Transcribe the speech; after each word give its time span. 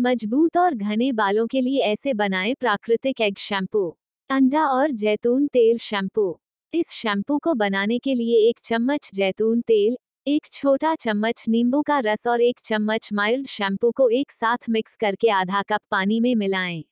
मज़बूत 0.00 0.56
और 0.56 0.74
घने 0.74 1.12
बालों 1.12 1.46
के 1.46 1.60
लिए 1.60 1.80
ऐसे 1.80 2.14
बनाएँ 2.14 2.54
प्राकृतिक 2.54 3.20
एग 3.20 3.38
शैम्पू, 3.38 3.96
अंडा 4.30 4.64
और 4.66 4.90
जैतून 4.90 5.46
तेल 5.46 5.78
शैम्पू। 5.78 6.40
इस 6.74 6.90
शैम्पू 6.90 7.38
को 7.38 7.54
बनाने 7.54 7.98
के 7.98 8.14
लिए 8.14 8.48
एक 8.48 8.60
चम्मच 8.64 9.10
जैतून 9.14 9.60
तेल, 9.60 9.96
एक 10.26 10.46
छोटा 10.52 10.94
चम्मच 10.94 11.44
नींबू 11.48 11.82
का 11.82 11.98
रस 11.98 12.26
और 12.26 12.40
एक 12.40 12.60
चम्मच 12.64 13.08
माइल्ड 13.12 13.46
शैम्पू 13.46 13.90
को 13.90 14.08
एक 14.08 14.32
साथ 14.32 14.68
मिक्स 14.70 14.96
करके 14.96 15.30
आधा 15.30 15.62
कप 15.62 15.80
पानी 15.90 16.20
में 16.20 16.34
मिलाएँ। 16.34 16.84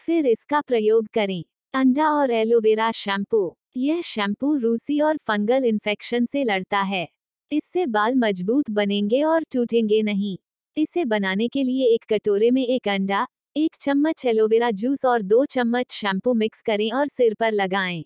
फिर 0.00 0.26
इसका 0.26 0.60
प्रयोग 0.60 1.08
करें। 1.14 1.44
अंडा 1.74 2.10
और 2.10 2.30
एलोवेरा 2.30 2.92
शैम्पू। 2.92 3.56
यह 3.76 4.00
शैम्पू 4.00 4.56
रूसी 4.56 5.00
और 5.00 5.16
फंगल 5.16 5.64
इन्फेक्शन 5.64 6.26
से 6.26 6.44
लड़ता 6.44 6.80
है। 6.80 7.08
इससे 7.52 7.86
बाल 7.86 8.14
मज़बूत 8.14 8.70
बनेंगे 8.70 9.22
और 9.22 9.44
टूटेंगे 9.52 10.02
नहीं। 10.02 10.38
इसे 10.76 11.04
बनाने 11.04 11.48
के 11.48 11.62
लिए 11.62 11.86
एक 11.94 12.04
कटोरे 12.12 12.50
में 12.50 12.66
एक 12.66 12.88
अंडा, 12.88 13.26
एक 13.56 13.76
चम्मच 13.80 14.26
एलोवेरा 14.26 14.70
जूस 14.70 15.04
और 15.04 15.22
दो 15.22 15.44
चम्मच 15.44 15.92
शैम्पू 15.92 16.34
मिक्स 16.34 16.62
करें 16.62 16.92
और 16.92 17.08
सिर 17.08 17.34
पर 17.34 17.52
लगाएँ। 17.52 18.04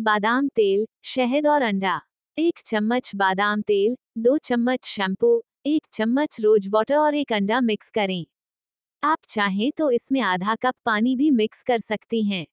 बादाम 0.00 0.48
तेल, 0.48 0.86
शहद 1.04 1.46
और 1.46 1.62
अंडा। 1.62 2.00
एक 2.38 2.58
चम्मच 2.66 3.10
बादाम 3.14 3.62
तेल, 3.62 3.96
दो 4.18 4.38
चम्मच 4.38 4.84
शैम्पू, 4.84 5.42
एक 5.66 5.86
चम्मच 5.92 6.40
रोज 6.40 6.68
वाटर 6.68 6.96
और 6.96 7.14
एक 7.14 7.32
अंडा 7.32 7.60
मिक्स 7.60 7.90
करें। 7.90 8.26
आप 9.04 9.18
चाहें 9.28 9.72
तो 9.72 9.90
इसमें 9.90 10.20
आधा 10.20 10.54
कप 10.54 10.74
पानी 10.84 11.16
भी 11.16 11.30
मिक्स 11.30 11.62
कर 11.62 11.80
सकती 11.80 12.22
हैं। 12.22 12.46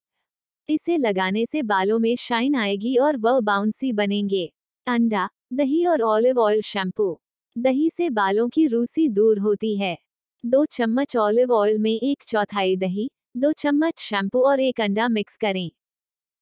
इसे 0.69 0.97
लगाने 0.97 1.45
से 1.45 1.61
बालों 1.61 1.99
में 1.99 2.15
शाइन 2.15 2.55
आएगी 2.55 2.95
और 2.95 3.17
वह 3.17 3.39
बाउंसी 3.39 3.93
बनेंगे। 3.93 4.53
अंडा, 4.87 5.29
दही 5.53 5.85
और 5.85 6.01
ऑलिव 6.01 6.39
ऑयल 6.39 6.61
शैम्पू। 6.61 7.21
दही 7.57 7.89
से 7.89 8.09
बालों 8.09 8.49
की 8.49 8.67
रूसी 8.67 9.09
दूर 9.09 9.39
होती 9.39 9.77
है। 9.77 9.97
दो 10.45 10.65
चम्मच 10.65 11.17
ऑलिव 11.17 11.51
ऑयल 11.51 11.77
में 11.77 11.91
एक 11.91 12.23
चौथाई 12.23 12.75
दही, 12.75 13.11
दो 13.37 13.51
चम्मच 13.51 13.99
शैम्पू 13.99 14.41
और 14.41 14.59
एक 14.59 14.81
अंडा 14.81 15.07
मिक्स 15.07 15.37
करें। 15.37 15.71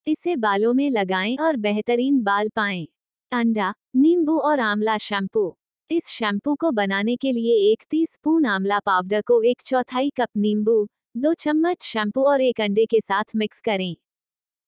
इसे 0.08 0.36
बालों 0.36 0.74
में 0.74 0.90
लगाएँ 0.90 1.38
और 1.38 1.56
बेहतरीन 1.56 2.24
बाल 2.24 2.50
पाएँ। 2.50 2.88
अंडा, 3.32 3.74
नींबू 3.96 4.38
और 4.38 4.60
आंवला 4.60 4.98
शैम्पू। 4.98 5.56
इस 5.92 6.08
शैम्पू 6.08 6.56
को 6.56 6.72
बनाने 6.72 7.16
के 7.16 7.32
लिए 7.32 7.72
एक 7.72 7.84
टी 7.90 8.06
स्पून 8.06 8.46
आंवला 8.46 8.80
पाउडर 8.80 9.22
को 9.22 9.42
एक 9.42 9.62
चौथाई 9.62 10.10
कप 10.10 10.30
नींबू, 10.38 10.88
दो 11.18 11.34
चम्मच 11.34 11.84
शैम्पू 11.84 12.24
और 12.24 12.42
एक 12.42 12.62
अंडे 12.62 12.86
के 12.86 13.00
साथ 13.00 13.24
मिक्स 13.36 13.62
करें। 13.62 13.96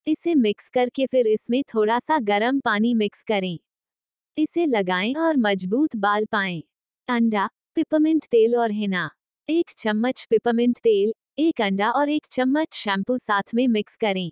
इसे 0.07 0.35
मिक्स 0.35 0.69
करके 0.69 1.05
फिर 1.05 1.27
इसमें 1.27 1.63
थोड़ा 1.63 1.99
सा 1.99 2.19
गर्म 2.19 2.59
पानी 2.59 2.93
मिक्स 2.93 3.23
करें। 3.23 3.59
इसे 4.37 4.65
लगाएँ 4.65 5.13
और 5.13 5.37
मज़बूत 5.37 5.95
बाल 5.95 6.25
पाएँ। 6.25 6.63
अंडा, 7.07 7.49
पिपरमिंट 7.75 8.25
तेल 8.25 8.55
और 8.55 8.71
हिना। 8.71 9.09
एक 9.49 9.71
चम्मच 9.77 10.25
पिपरमिंट 10.29 10.77
तेल, 10.77 11.13
एक 11.39 11.61
अंडा 11.61 11.89
और 11.91 12.09
एक 12.09 12.25
चम्मच 12.31 12.73
शैम्पू 12.73 13.17
साथ 13.17 13.53
में 13.55 13.67
मिक्स 13.67 13.97
करें। 13.97 14.31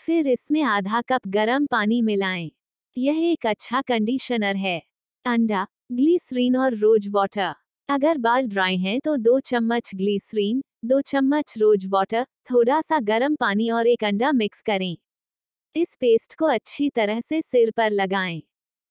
फिर 0.00 0.26
इसमें 0.26 0.62
आधा 0.62 1.00
कप 1.00 1.20
गर्म 1.28 1.66
पानी 1.66 2.02
मिलाएँ। 2.02 2.50
यह 2.96 3.18
एक 3.32 3.46
अच्छा 3.46 3.80
कंडीशनर 3.80 4.56
है। 4.56 4.82
अंडा, 5.24 5.66
ग्लीसरीन 5.92 6.56
और 6.56 6.74
रोज 6.74 7.08
वाटर। 7.08 7.54
अगर 7.88 8.18
बाल 8.18 8.46
ड्राई 8.46 8.76
हैं 8.76 9.00
तो 9.00 9.16
दो 9.16 9.40
चम्मच 9.40 9.94
ग्लीसरीन, 9.94 10.62
दो 10.84 11.00
चम्मच 11.00 11.54
रोज 11.58 11.86
वाटर, 11.86 12.26
थोड़ा 12.50 12.80
सा 12.80 13.00
गर्म 13.00 13.34
पानी 13.34 13.70
और 13.70 13.86
एक 13.86 14.04
अंडा 14.04 14.32
मिक्स 14.32 14.62
करें। 14.62 14.96
इस 15.76 15.96
पेस्ट 15.96 16.34
को 16.34 16.46
अच्छी 16.46 16.90
तरह 16.90 17.20
से 17.20 17.42
सिर 17.42 17.70
पर 17.70 17.90
लगाएँ। 17.90 18.42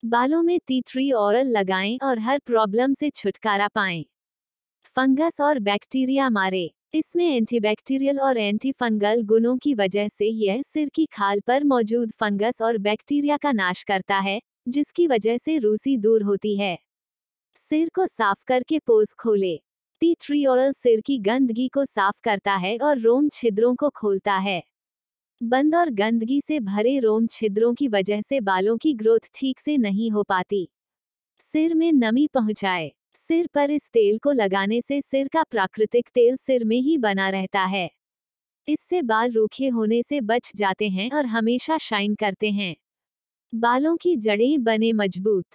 बालों 0.03 0.41
में 0.43 0.59
टी 0.67 0.79
ट्री 0.81 1.11
ऑरल 1.11 1.47
लगाएँ 1.49 1.97
और 2.03 2.19
हर 2.19 2.39
प्रॉब्लम 2.39 2.93
से 2.93 3.09
छुटकारा 3.09 3.67
पाएँ। 3.67 4.03
फंगस 4.97 5.39
और 5.41 5.59
बैक्टीरिया 5.59 6.29
मारे। 6.29 6.69
इसमें 6.93 7.25
एंटीबैक्टीरियल 7.27 8.19
और 8.19 8.37
एंटी 8.37 8.71
फंगल 8.71 9.21
गुणों 9.23 9.57
की 9.57 9.73
वजह 9.73 10.07
से 10.09 10.27
यह 10.27 10.61
सिर 10.63 10.89
की 10.89 11.05
खाल 11.07 11.39
पर 11.39 11.63
मौजूद 11.63 12.11
फंगस 12.11 12.61
और 12.61 12.77
बैक्टीरिया 12.79 13.37
का 13.37 13.51
नाश 13.51 13.83
करता 13.83 14.17
है, 14.19 14.39
जिसकी 14.67 15.07
वजह 15.07 15.37
से 15.37 15.57
रूसी 15.59 15.97
दूर 15.97 16.23
होती 16.23 16.55
है। 16.57 16.77
सिर 17.57 17.89
को 17.95 18.07
साफ़ 18.07 18.43
करके 18.47 18.79
पोज 18.79 19.13
खोले। 19.19 19.57
टी 20.01 20.15
ट्री 20.21 20.45
ऑयल 20.45 20.71
सिर 20.73 21.01
की 21.01 21.17
गंदगी 21.19 21.67
को 21.67 21.85
साफ़ 21.85 22.21
करता 22.23 22.55
है 22.57 22.77
और 22.77 22.99
रोम 22.99 23.29
छिद्रों 23.29 23.75
को 23.75 23.89
खोलता 23.91 24.35
है। 24.39 24.61
बंद 25.45 25.75
और 25.75 25.89
गंदगी 25.89 26.41
से 26.41 26.59
भरे 26.59 26.99
रोम 26.99 27.27
छिद्रों 27.27 27.73
की 27.73 27.87
वजह 27.87 28.21
से 28.21 28.39
बालों 28.41 28.77
की 28.77 28.93
ग्रोथ 28.93 29.19
ठीक 29.33 29.59
से 29.59 29.77
नहीं 29.77 30.11
हो 30.11 30.23
पाती। 30.23 30.69
सिर 31.41 31.75
में 31.75 31.91
नमी 31.91 32.27
पहुँचाए। 32.27 32.91
सिर 33.15 33.47
पर 33.53 33.71
इस 33.71 33.89
तेल 33.89 34.17
को 34.17 34.31
लगाने 34.31 34.81
से 34.81 35.01
सिर 35.01 35.27
का 35.27 35.43
प्राकृतिक 35.43 36.09
तेल 36.09 36.35
सिर 36.35 36.63
में 36.63 36.77
ही 36.77 36.97
बना 36.97 37.29
रहता 37.29 37.63
है। 37.65 37.89
इससे 38.67 39.01
बाल 39.01 39.31
रूखे 39.31 39.67
होने 39.67 40.03
से 40.03 40.21
बच 40.21 40.51
जाते 40.55 40.89
हैं 40.89 41.11
और 41.11 41.25
हमेशा 41.25 41.77
शाइन 41.77 42.15
करते 42.15 42.51
हैं। 42.51 42.75
बालों 43.53 43.97
की 43.97 44.15
जड़ें 44.17 44.63
बने 44.63 44.93
मज़बूत। 44.93 45.45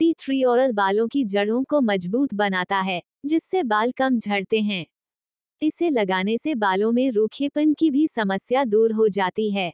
टी 0.00 0.14
ट्री 0.18 0.44
ऑयल 0.44 0.72
बालों 0.72 1.08
की 1.08 1.24
जड़ों 1.24 1.64
को 1.64 1.80
मज़बूत 1.80 2.34
बनाता 2.34 2.80
है, 2.80 3.02
जिससे 3.26 3.62
बाल 3.62 3.92
कम 3.92 4.18
झड़ते 4.18 4.60
हैं। 4.60 4.86
इसे 5.62 5.90
लगाने 5.90 6.38
से 6.38 6.54
बालों 6.54 6.92
में 6.92 7.10
रूखेपन 7.10 7.72
की 7.74 7.90
भी 7.90 8.08
समस्या 8.08 8.64
दूर 8.64 8.92
हो 8.92 9.08
जाती 9.08 9.50
है। 9.50 9.72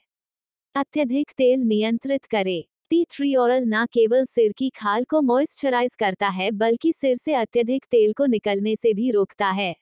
अत्यधिक 0.75 1.31
तेल 1.37 1.61
नियंत्रित 1.61 2.25
करे। 2.25 2.65
टी 2.91 3.05
ट्री 3.05 3.35
ऑरल 3.37 3.65
न 3.67 3.87
केवल 3.87 4.25
सिर 4.25 4.53
की 4.53 4.71
खाल 4.71 5.05
को 5.05 5.23
मॉइस्चराइज 5.23 5.95
करता 5.95 6.29
है, 6.29 6.51
बल्कि 6.51 6.93
सिर 6.93 7.17
से 7.17 7.35
अत्यधिक 7.35 7.85
तेल 7.85 8.13
को 8.13 8.27
निकलने 8.27 8.77
से 8.77 8.95
भी 8.95 9.11
रोकता 9.11 9.49
है। 9.51 9.75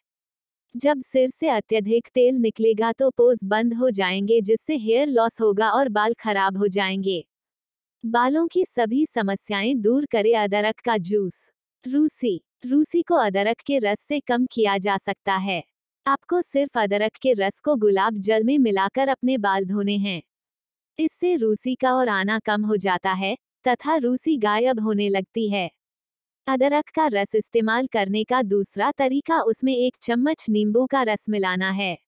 जब 0.76 1.02
सिर 1.02 1.30
से 1.30 1.48
अत्यधिक 1.48 2.08
तेल 2.14 2.36
निकलेगा 2.36 2.92
तो 2.92 3.10
पोज 3.10 3.40
बंद 3.44 3.74
हो 3.74 3.90
जाएँगे, 3.90 4.40
जिससे 4.40 4.76
हेयर 4.76 5.08
लॉस 5.08 5.40
होगा 5.40 5.70
और 5.70 5.88
बाल 5.88 6.14
खराब 6.14 6.58
हो 6.58 6.68
जाएँगे। 6.68 7.24
बालों 8.04 8.46
की 8.48 8.64
सभी 8.64 9.06
समस्याएँ 9.06 9.74
दूर 9.74 10.06
करे 10.06 10.34
अदरक 10.34 10.80
का 10.80 10.96
जूस। 10.98 11.50
रूसी। 11.84 12.40
रूसी 12.66 13.02
को 13.02 13.14
अदरक 13.14 13.56
के 13.66 13.78
रस 13.78 14.00
से 14.00 14.20
कम 14.20 14.46
किया 14.52 14.78
जा 14.78 14.98
सकता 14.98 15.36
है। 15.36 15.73
आपको 16.06 16.42
सिर्फ़ 16.42 16.78
अदरक 16.78 17.12
के 17.22 17.32
रस 17.32 17.60
को 17.60 17.76
गुलाब 17.76 18.18
जल 18.18 18.44
में 18.44 18.58
मिलाकर 18.58 19.08
अपने 19.08 19.38
बाल 19.38 19.64
धोने 19.64 19.96
हैं। 19.96 20.22
इससे 20.98 21.36
रूसी 21.36 21.74
का 21.74 21.94
और 21.94 22.08
आना 22.08 22.38
कम 22.38 22.62
हो 22.62 22.76
जाता 22.76 23.12
है, 23.12 23.36
तथा 23.68 23.96
रूसी 23.96 24.36
गायब 24.36 24.80
होने 24.80 25.08
लगती 25.08 25.48
है। 25.50 25.70
अदरक 26.46 26.84
का 26.94 27.06
रस 27.06 27.34
इस्तेमाल 27.34 27.86
करने 27.86 28.24
का 28.24 28.42
दूसरा 28.42 28.90
तरीका 28.90 29.40
उसमें 29.40 29.76
एक 29.76 29.96
चम्मच 30.02 30.46
नींबू 30.50 30.86
का 30.86 31.02
रस 31.02 31.26
मिलाना 31.28 31.70
है। 31.70 31.98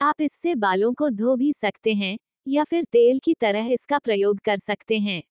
आप 0.00 0.20
इससे 0.20 0.54
बालों 0.54 0.94
को 0.94 1.10
धो 1.10 1.36
भी 1.36 1.52
सकते 1.52 1.94
हैं, 1.94 2.18
या 2.48 2.64
फिर 2.64 2.84
तेल 2.84 3.20
की 3.24 3.34
तरह 3.34 3.66
इसका 3.66 3.98
प्रयोग 3.98 4.38
कर 4.44 4.58
सकते 4.58 4.98
हैं। 4.98 5.22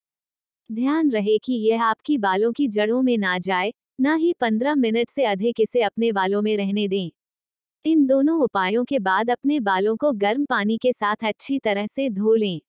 ध्यान 0.71 1.11
रहे 1.11 1.37
कि 1.37 1.53
यह 1.53 1.83
आपकी 1.83 2.17
बालों 2.17 2.51
की 2.51 2.67
जड़ों 2.67 3.01
में 3.01 3.17
ना 3.17 3.39
जाए, 3.39 3.73
ना 4.01 4.15
ही 4.15 4.33
15 4.33 4.75
मिनट 4.75 5.09
से 5.09 5.25
अधिक 5.25 5.59
इसे 5.59 5.81
अपने 5.81 6.11
बालों 6.11 6.41
में 6.41 6.57
रहने 6.57 6.87
दें। 6.87 7.11
इन 7.85 8.05
दोनों 8.07 8.41
उपायों 8.41 8.85
के 8.85 8.99
बाद 8.99 9.29
अपने 9.29 9.59
बालों 9.59 9.97
को 9.97 10.11
गर्म 10.11 10.45
पानी 10.45 10.77
के 10.77 10.93
साथ 10.93 11.15
अच्छी 11.23 11.59
तरह 11.59 11.87
से 11.87 12.09
धो 12.09 12.35
लें। 12.35 12.61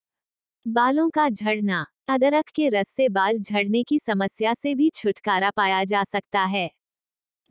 बालों 0.69 1.10
का 1.10 1.28
झड़ना, 1.28 1.87
अदरक 2.09 2.44
के 2.48 2.69
रस 2.69 2.88
से 2.88 3.09
बाल 3.09 3.38
झड़ने 3.38 3.82
की 3.82 3.99
समस्या 3.99 4.54
से 4.54 4.75
भी 4.75 4.91
छुटकारा 4.94 5.50
पाया 5.50 5.84
जा 5.84 6.04
सकता 6.04 6.41
है। 6.41 6.70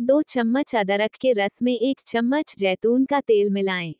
दो 0.01 0.21
चम्मच 0.21 0.75
अदरक 0.75 1.11
के 1.11 1.33
रस 1.33 1.59
में 1.61 1.73
एक 1.73 2.01
चम्मच 2.07 2.55
जैतून 2.59 3.05
का 3.05 3.21
तेल 3.21 3.49
मिलाएँ। 3.49 3.95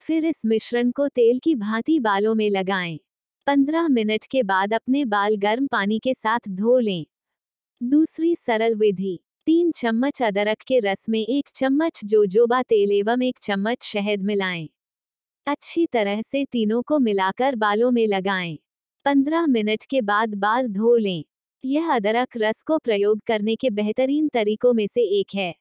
फिर 0.00 0.24
इस 0.24 0.42
मिश्रण 0.46 0.90
को 0.90 1.08
तेल 1.08 1.38
की 1.38 1.54
भांति 1.54 2.00
बालों 2.00 2.34
में 2.34 2.50
लगाएँ। 2.50 2.98
15 3.46 3.88
मिनट 3.88 4.24
के 4.24 4.42
बाद 4.42 4.74
अपने 4.74 5.04
बाल 5.04 5.36
गर्म 5.36 5.66
पानी 5.66 5.98
के 5.98 6.14
साथ 6.14 6.40
धो 6.48 6.78
लें। 6.78 7.06
दूसरी 7.82 8.36
सरल 8.36 8.74
विधि 8.74 9.20
तीन 9.46 9.70
चम्मच 9.70 10.22
अदरक 10.22 10.56
के 10.58 10.78
रस 10.80 11.06
में 11.08 11.20
एक 11.20 11.48
चम्मच 11.48 12.00
जोजोबा 12.04 12.62
तेल 12.62 12.92
एवं 12.92 13.22
एक 13.22 13.38
चम्मच 13.42 13.84
शहद 13.84 14.22
मिलाएँ। 14.22 14.68
अच्छी 15.46 15.86
तरह 15.86 16.22
से 16.22 16.44
तीनों 16.44 16.82
को 16.82 16.98
मिलाकर 16.98 17.56
बालों 17.56 17.90
में 17.90 18.06
लगाएँ। 18.06 18.58
15 19.04 19.46
मिनट 19.46 19.84
के 19.84 20.00
बाद 20.00 20.34
बाल 20.34 20.68
धो 20.68 20.96
लें। 20.96 21.24
यह 21.64 21.94
अदरक 21.94 22.28
रस 22.36 22.62
को 22.62 22.78
प्रयोग 22.78 23.20
करने 23.26 23.56
के 23.56 23.70
बेहतरीन 23.70 24.28
तरीकों 24.28 24.72
में 24.74 24.86
से 24.86 25.20
एक 25.20 25.26
है। 25.34 25.54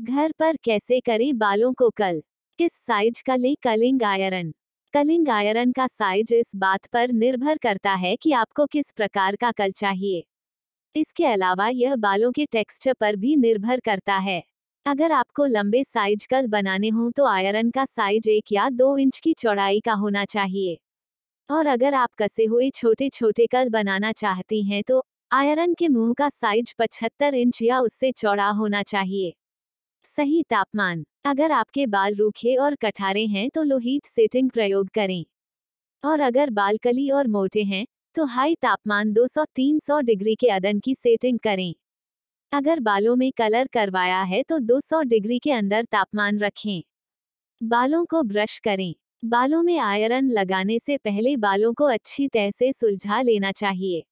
घर 0.00 0.32
पर 0.38 0.56
कैसे 0.56 1.00
करें 1.00 1.38
बालों 1.38 1.72
को 1.74 1.90
कल? 1.90 2.22
किस 2.58 2.72
साइज़ 2.72 3.22
का 3.26 3.36
ले 3.36 3.54
कलिंग 3.54 4.02
आयरन? 4.02 4.52
कलिंग 4.92 5.28
आयरन 5.28 5.72
का 5.72 5.86
साइज़ 5.86 6.34
इस 6.34 6.52
बात 6.56 6.86
पर 6.86 7.12
निर्भर 7.12 7.58
करता 7.58 7.94
है 7.94 8.16
कि 8.16 8.32
आपको 8.32 8.66
किस 8.66 8.92
प्रकार 8.92 9.36
का 9.36 9.52
कल 9.52 9.70
चाहिए। 9.70 10.24
इसके 10.96 11.24
अलावा 11.26 11.68
यह 11.68 11.96
बालों 11.96 12.30
के 12.32 12.44
टेक्सचर 12.46 12.94
पर 12.94 13.16
भी 13.16 13.34
निर्भर 13.36 13.80
करता 13.80 14.16
है। 14.18 14.42
अगर 14.86 15.12
आपको 15.12 15.44
लंबे 15.46 15.82
साइज़ 15.84 16.26
कल 16.30 16.46
बनाने 16.46 16.88
हो 16.88 17.10
तो 17.10 17.24
आयरन 17.26 17.70
का 17.70 17.84
साइज़ 17.84 18.28
एक 18.30 18.52
या 18.52 18.68
दो 18.70 18.96
इंच 18.98 19.18
की 19.18 19.32
चौड़ाई 19.34 19.80
का 19.80 19.92
होना 19.94 20.24
चाहिए। 20.24 20.76
और 21.50 21.66
अगर 21.66 21.94
आप 21.94 22.10
कसे 22.18 22.44
हुए 22.44 22.70
छोटे 22.70 23.08
छोटे 23.08 23.46
कल 23.46 23.68
बनाना 23.70 24.12
चाहती 24.12 24.62
हैं 24.64 24.82
तो 24.84 25.04
आयरन 25.30 25.74
के 25.74 25.88
मुँह 25.88 26.14
का 26.14 26.28
साइज़ 26.28 26.74
75 26.78 27.34
इंच 27.34 27.62
या 27.62 27.80
उससे 27.80 28.12
चौड़ा 28.12 28.48
होना 28.50 28.82
चाहिए। 28.84 29.34
सही 30.04 30.42
तापमान, 30.50 31.04
अगर 31.24 31.52
आपके 31.52 31.86
बाल 31.88 32.14
रूखे 32.14 32.56
और 32.56 32.74
कठारे 32.76 33.26
हैं 33.26 33.48
तो 33.50 33.62
लो 33.62 33.78
हीट 33.78 34.06
सेटिंग 34.06 34.50
प्रयोग 34.50 34.88
करें। 34.94 35.24
और 36.04 36.20
अगर 36.20 36.50
बाल 36.52 36.78
कली 36.78 37.10
और 37.10 37.28
मोटे 37.28 37.62
हैं 37.64 37.86
तो 38.16 38.24
हाई 38.24 38.54
तापमान 38.54 39.12
200-300 39.12 40.00
डिग्री 40.00 40.34
के 40.34 40.48
अदन 40.48 40.80
की 40.80 40.94
सेटिंग 40.94 41.38
करें। 41.38 41.74
अगर 42.52 42.80
बालों 42.80 43.16
में 43.16 43.32
कलर 43.32 43.68
करवाया 43.72 44.22
है 44.22 44.42
तो 44.42 44.58
200 44.58 45.02
डिग्री 45.02 45.38
के 45.38 45.52
अंदर 45.52 45.84
तापमान 45.84 46.38
रखें। 46.38 46.82
बालों 47.60 48.04
को 48.06 48.22
ब्रश 48.22 48.58
करें। 48.58 48.94
बालों 49.24 49.62
में 49.62 49.78
आयरन 49.78 50.30
लगाने 50.30 50.78
से 50.78 50.96
पहले 50.98 51.36
बालों 51.36 51.74
को 51.74 51.84
अच्छी 51.84 52.28
तरह 52.28 52.50
से 52.50 52.72
सुलझा 52.72 53.22
लेना 53.22 53.52
चाहिए। 53.52 54.04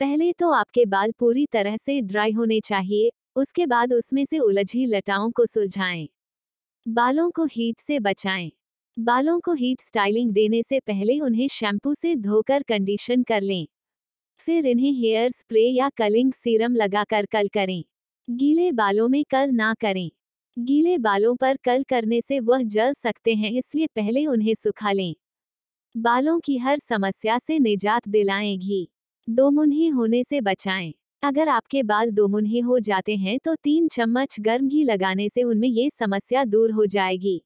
पहले 0.00 0.32
तो 0.32 0.50
आपके 0.50 0.86
बाल 0.86 1.12
पूरी 1.12 1.46
तरह 1.46 1.76
से 1.76 2.00
ड्राई 2.02 2.32
होने 2.32 2.60
चाहिए, 2.60 3.10
उसके 3.36 3.66
बाद 3.66 3.92
उसमें 3.92 4.24
से 4.24 4.38
उलझी 4.38 4.86
लटाओं 4.86 5.30
को 5.30 5.46
सुलझाएँ। 5.46 6.08
बालों 6.88 7.30
को 7.30 7.44
हीट 7.44 7.80
से 7.80 8.00
बचाएँ। 8.00 8.52
बालों 8.98 9.38
को 9.40 9.52
हीट 9.54 9.80
स्टाइलिंग 9.80 10.30
देने 10.32 10.62
से 10.62 10.78
पहले 10.80 11.18
उन्हें 11.20 11.48
शैम्पू 11.48 11.94
से 11.94 12.14
धोकर 12.16 12.62
कंडीशन 12.62 13.22
कर 13.22 13.40
लें। 13.42 13.66
फिर 14.42 14.66
इन्हें 14.66 14.92
हेयर 14.92 15.30
स्प्रे 15.30 15.62
या 15.62 15.88
कलिंग 15.88 16.32
सीरम 16.32 16.74
लगाकर 16.74 17.26
कल 17.26 17.48
करें। 17.48 17.84
गीले 18.28 18.72
बालों 18.72 19.08
में 19.08 19.24
कल 19.30 19.50
ना 19.50 19.74
करें। 19.74 20.10
गीले 20.56 20.98
बालों 20.98 21.36
पर 21.36 21.56
कल 21.64 21.82
करने 21.82 22.20
से 22.20 22.40
वह 22.40 22.62
जल 22.62 22.92
सकते 22.94 23.34
हैं 23.34 23.50
इसलिए 23.52 23.86
पहले 23.86 24.26
उन्हें 24.26 24.54
सुखा 24.54 24.92
लें। 24.92 25.14
बालों 25.94 26.40
की 26.40 26.58
हर 26.58 26.78
समस्या 26.78 27.38
से 27.38 27.58
निजात 27.58 28.08
दिलाएँ 28.08 28.56
घी 28.58 28.88
दोमुन्ही 29.28 29.88
होने 29.88 30.24
से 30.24 30.40
बचाएँ। 30.40 30.92
अगर 31.22 31.48
आपके 31.48 31.82
बाल 31.82 32.10
दोमुन्हे 32.10 32.60
हो 32.60 32.78
जाते 32.80 33.16
हैं 33.16 33.38
तो 33.44 33.54
तीन 33.54 33.88
चम्मच 33.88 34.40
गर्म 34.40 34.68
घी 34.68 34.84
लगाने 34.84 35.28
से 35.28 35.42
उनमें 35.42 35.68
ये 35.68 35.90
समस्या 35.90 36.44
दूर 36.44 36.72
हो 36.72 36.86
जाएगी। 36.86 37.42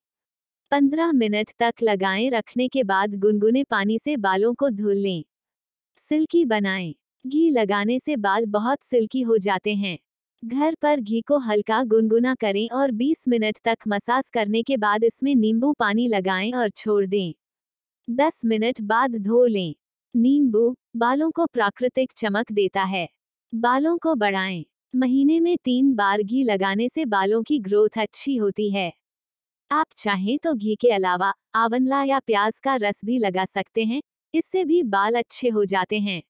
पंद्रह 0.72 1.12
मिनट 1.12 1.50
तक 1.58 1.82
लगाएँ, 1.82 2.30
रखने 2.30 2.68
के 2.68 2.82
बाद 2.84 3.14
गुनगुने 3.14 3.64
पानी 3.64 3.98
से 3.98 4.16
बालों 4.16 4.54
को 4.54 4.70
धुल 4.70 4.96
लें। 4.96 5.24
सिल्की 5.98 6.44
बनाएँ। 6.44 6.94
घी 7.26 7.50
लगाने 7.50 7.98
से 8.00 8.16
बाल 8.16 8.46
बहुत 8.46 8.82
सिल्की 8.82 9.22
हो 9.22 9.38
जाते 9.38 9.74
हैं। 9.74 9.98
घर 10.44 10.74
पर 10.74 11.00
घी 11.00 11.20
को 11.20 11.38
हल्का 11.38 11.84
गुनगुना 11.84 12.34
करें 12.34 12.68
और 12.68 12.90
20 12.92 13.24
मिनट 13.28 13.58
तक 13.64 13.78
मसाज 13.88 14.30
करने 14.30 14.62
के 14.62 14.76
बाद 14.76 15.04
इसमें 15.04 15.34
नींबू 15.34 15.72
पानी 15.72 16.08
लगाएँ 16.08 16.52
और 16.52 16.70
छोड़ 16.70 17.06
दें। 17.06 17.34
10 18.08 18.40
मिनट 18.44 18.80
बाद 18.80 19.16
धो 19.16 19.46
लें। 19.46 19.74
नींबू 20.14 20.76
बालों 20.96 21.30
को 21.30 21.46
प्राकृतिक 21.46 22.12
चमक 22.16 22.52
देता 22.52 22.82
है। 22.84 23.08
बालों 23.54 23.98
को 23.98 24.14
बढ़ाएँ। 24.14 24.64
महीने 24.94 25.40
में 25.40 25.56
तीन 25.64 25.94
बार 25.94 26.22
घी 26.22 26.44
लगाने 26.44 26.88
से 26.88 27.04
बालों 27.06 27.42
की 27.42 27.58
ग्रोथ 27.58 27.98
अच्छी 27.98 28.36
होती 28.36 28.70
है। 28.70 28.92
आप 29.72 29.86
चाहें 29.98 30.38
तो 30.38 30.52
घी 30.54 30.74
के 30.74 30.88
अलावा 30.90 31.32
आवनला 31.54 32.02
या 32.04 32.18
प्याज 32.18 32.58
का 32.58 32.74
रस 32.76 33.00
भी 33.04 33.18
लगा 33.18 33.44
सकते 33.44 33.84
हैं, 33.84 34.00
इससे 34.34 34.64
भी 34.64 34.82
बाल 34.82 35.14
अच्छे 35.14 35.48
हो 35.48 35.64
जाते 35.64 36.00
हैं। 36.00 36.22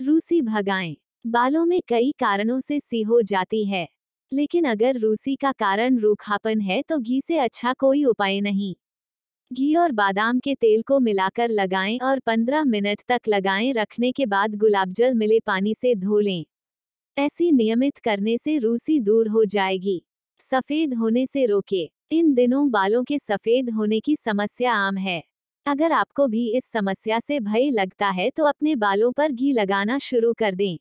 रूसी 0.00 0.42
भगाएँ। 0.42 0.96
बालों 1.26 1.64
में 1.66 1.80
कई 1.88 2.10
कारणों 2.12 2.60
से 2.60 2.80
सी 2.80 3.02
हो 3.02 3.20
जाती 3.22 3.64
है, 3.64 3.88
लेकिन 4.32 4.64
अगर 4.64 4.98
रूसी 4.98 5.34
का 5.36 5.52
कारण 5.52 5.98
रूखापन 5.98 6.60
है 6.60 6.82
तो 6.82 6.98
घी 6.98 7.20
से 7.20 7.38
अच्छा 7.38 7.72
कोई 7.72 8.04
उपाय 8.04 8.40
नहीं। 8.40 8.74
घी 9.50 9.74
और 9.76 9.92
बादाम 9.92 10.40
के 10.40 10.54
तेल 10.54 10.82
को 10.82 11.00
मिलाकर 11.00 11.50
लगाएँ 11.50 11.98
और 11.98 12.20
15 12.20 12.64
मिनट 12.64 13.02
तक 13.08 13.28
लगाएँ, 13.28 13.72
रखने 13.72 14.12
के 14.12 14.26
बाद 14.26 14.54
गुलाबजल 14.54 15.14
मिले 15.14 15.40
पानी 15.40 15.74
से 15.74 15.94
धो 15.94 16.20
लें। 16.20 16.44
ऐसी 17.16 17.52
नियमित 17.52 17.98
करने 17.98 18.38
से 18.38 18.58
रूसी 18.58 19.00
दूर 19.00 19.28
हो 19.28 19.44
जाएगी। 19.46 20.02
सफ़ेद 20.42 20.94
होने 20.94 21.26
से 21.26 21.46
रोके। 21.46 21.90
इन 22.12 22.34
दिनों 22.34 22.70
बालों 22.70 23.04
के 23.04 23.18
सफ़ेद 23.18 23.70
होने 23.70 24.00
की 24.00 24.16
समस्या 24.16 24.72
आम 24.72 24.96
है। 24.96 25.22
अगर 25.66 25.92
आपको 25.92 26.26
भी 26.26 26.46
इस 26.56 26.64
समस्या 26.64 27.20
से 27.20 27.40
भय 27.40 27.70
लगता 27.70 28.08
है 28.08 28.30
तो 28.30 28.44
अपने 28.44 28.76
बालों 28.76 29.12
पर 29.12 29.32
घी 29.32 29.52
लगाना 29.52 29.98
शुरू 29.98 30.32
कर 30.32 30.54
दें। 30.54 30.78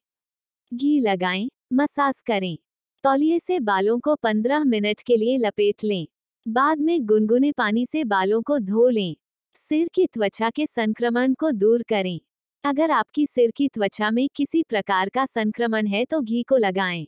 घी 0.71 0.99
लगाएँ, 0.99 1.49
मसाज 1.73 2.21
करें। 2.21 2.57
तौलिए 3.03 3.39
से 3.39 3.59
बालों 3.59 3.99
को 3.99 4.15
15 4.15 4.63
मिनट 4.63 5.01
के 5.01 5.17
लिए 5.17 5.37
लपेट 5.37 5.83
लें। 5.83 6.07
बाद 6.47 6.79
में 6.79 7.05
गुनगुने 7.05 7.51
पानी 7.51 7.85
से 7.85 8.03
बालों 8.03 8.41
को 8.41 8.59
धो 8.59 8.89
लें। 8.89 9.15
सिर 9.55 9.89
की 9.93 10.07
त्वचा 10.07 10.49
के 10.49 10.65
संक्रमण 10.65 11.33
को 11.33 11.51
दूर 11.51 11.83
करें। 11.83 12.19
अगर 12.63 12.91
आपकी 12.91 13.27
सिर 13.27 13.51
की 13.51 13.67
त्वचा 13.67 14.11
में 14.11 14.27
किसी 14.35 14.63
प्रकार 14.63 15.09
का 15.09 15.25
संक्रमण 15.25 15.87
है 15.87 16.05
तो 16.05 16.21
घी 16.21 16.43
को 16.43 16.57
लगाएँ। 16.57 17.07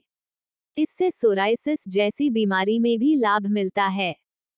इससे 0.78 1.10
सोराइसिस 1.12 1.84
जैसी 1.88 2.30
बीमारी 2.30 2.78
में 2.80 2.98
भी 3.00 3.14
लाभ 3.16 3.46
मिलता 3.48 3.86
है। 3.88 4.14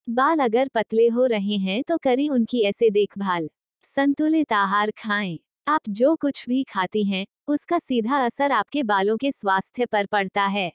बाल 0.07 0.39
अगर 0.39 0.67
पतले 0.75 1.07
हो 1.07 1.25
रहे 1.25 1.55
हैं 1.57 1.81
तो 1.83 1.97
करें 1.97 2.29
उनकी 2.29 2.61
ऐसे 2.61 2.89
देखभाल। 2.89 3.49
संतुलित 3.85 4.53
आहार 4.53 4.91
खाएँ। 4.97 5.37
आप 5.67 5.81
जो 5.89 6.15
कुछ 6.15 6.45
भी 6.49 6.63
खाती 6.63 7.03
हैं, 7.03 7.25
उसका 7.47 7.79
सीधा 7.79 8.23
असर 8.25 8.51
आपके 8.51 8.83
बालों 8.83 9.17
के 9.17 9.31
स्वास्थ्य 9.31 9.85
पर 9.85 10.05
पड़ता 10.05 10.43
है। 10.47 10.71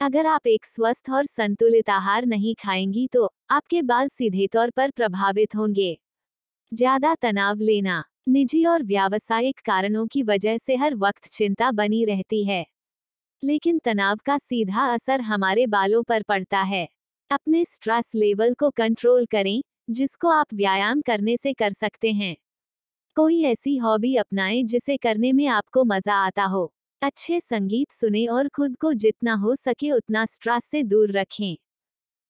अगर 0.00 0.26
आप 0.26 0.46
एक 0.46 0.66
स्वस्थ 0.66 1.10
और 1.10 1.26
संतुलित 1.26 1.90
आहार 1.90 2.26
नहीं 2.26 2.54
खाएँगी 2.56 3.08
तो 3.08 3.30
आपके 3.50 3.82
बाल 3.84 4.08
सीधे 4.08 4.46
तौर 4.46 4.70
पर 4.70 4.90
प्रभावित 4.90 5.56
होंगे। 5.56 5.96
ज़्यादा 6.72 7.14
तनाव 7.14 7.60
लेना। 7.60 8.02
निजी 8.28 8.64
और 8.64 8.82
व्यावसायिक 8.84 9.60
कारणों 9.66 10.06
की 10.06 10.22
वजह 10.24 10.58
से 10.58 10.76
हर 10.76 10.94
वक्त 10.96 11.28
चिंता 11.28 11.70
बनी 11.72 12.04
रहती 12.04 12.44
है। 12.44 12.64
लेकिन 13.42 13.78
तनाव 13.78 14.18
का 14.26 14.38
सीधा 14.38 14.86
असर 14.94 15.20
हमारे 15.20 15.66
बालों 15.66 16.02
पर 16.02 16.22
पड़ता 16.22 16.60
है। 16.62 16.88
अपने 17.30 17.64
स्ट्रेस 17.64 18.12
लेवल 18.14 18.54
को 18.54 18.70
कंट्रोल 18.70 19.26
करें, 19.26 19.60
जिसको 19.90 20.28
आप 20.28 20.54
व्यायाम 20.54 21.00
करने 21.00 21.36
से 21.36 21.52
कर 21.52 21.72
सकते 21.72 22.12
हैं। 22.12 22.36
कोई 23.16 23.42
ऐसी 23.42 23.76
हॉबी 23.76 24.16
अपनाएँ 24.16 24.62
जिसे 24.64 24.96
करने 24.96 25.32
में 25.32 25.46
आपको 25.46 25.84
मज़ा 25.84 26.14
आता 26.16 26.44
हो। 26.44 26.72
अच्छे 27.02 27.40
संगीत 27.40 27.92
सुने 27.92 28.26
और 28.26 28.48
खुद 28.48 28.76
को 28.76 28.92
जितना 28.94 29.34
हो 29.34 29.56
सके 29.56 29.90
उतना 29.92 30.26
स्ट्रेस 30.26 30.64
से 30.64 30.82
दूर 30.82 31.12
रखें। 31.12 31.56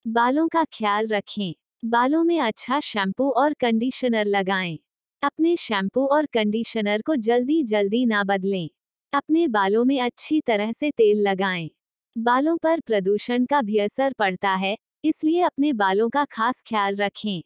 बालों 0.06 0.48
का 0.48 0.64
ख्याल 0.64 1.08
रखें। 1.08 1.54
बालों 1.84 2.24
में 2.24 2.40
अच्छा 2.40 2.80
शैम्पू 2.80 3.30
और 3.30 3.54
कंडीशनर 3.54 4.26
लगाएँ। 4.26 4.78
अपने 5.22 5.56
शैम्पू 5.56 6.06
और 6.06 6.26
कंडीशनर 6.26 7.02
को 7.02 7.16
जल्दी 7.16 7.62
जल्दी 7.64 8.06
ना 8.06 8.24
बदलें। 8.24 8.68
अपने 9.12 9.46
बालों 9.48 9.84
में 9.84 10.00
अच्छी 10.00 10.40
तरह 10.40 10.72
से 10.72 10.90
तेल 10.90 11.20
लगाएँ। 11.20 11.68
बालों 12.16 12.56
पर 12.56 12.80
प्रदूषण 12.80 13.44
का 13.46 13.60
भी 13.62 13.78
असर 13.78 14.12
पड़ता 14.12 14.50
है, 14.54 14.76
इसलिए 15.04 15.40
अपने 15.40 15.72
बालों 15.74 16.08
का 16.08 16.24
खास 16.24 16.62
ख्याल 16.68 16.96
रखें। 16.96 17.42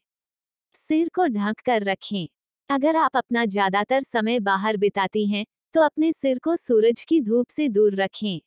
सिर 0.74 1.08
को 1.14 1.26
ढक 1.28 1.60
कर 1.66 1.84
रखें। 1.84 2.26
अगर 2.70 2.96
आप 2.96 3.16
अपना 3.16 3.44
ज़्यादातर 3.46 4.02
समय 4.04 4.40
बाहर 4.40 4.76
बिताती 4.76 5.26
हैं 5.26 5.44
तो 5.74 5.80
अपने 5.82 6.12
सिर 6.12 6.38
को 6.38 6.56
सूरज 6.56 7.04
की 7.04 7.20
धूप 7.20 7.48
से 7.50 7.68
दूर 7.68 7.94
रखें। 7.96 8.40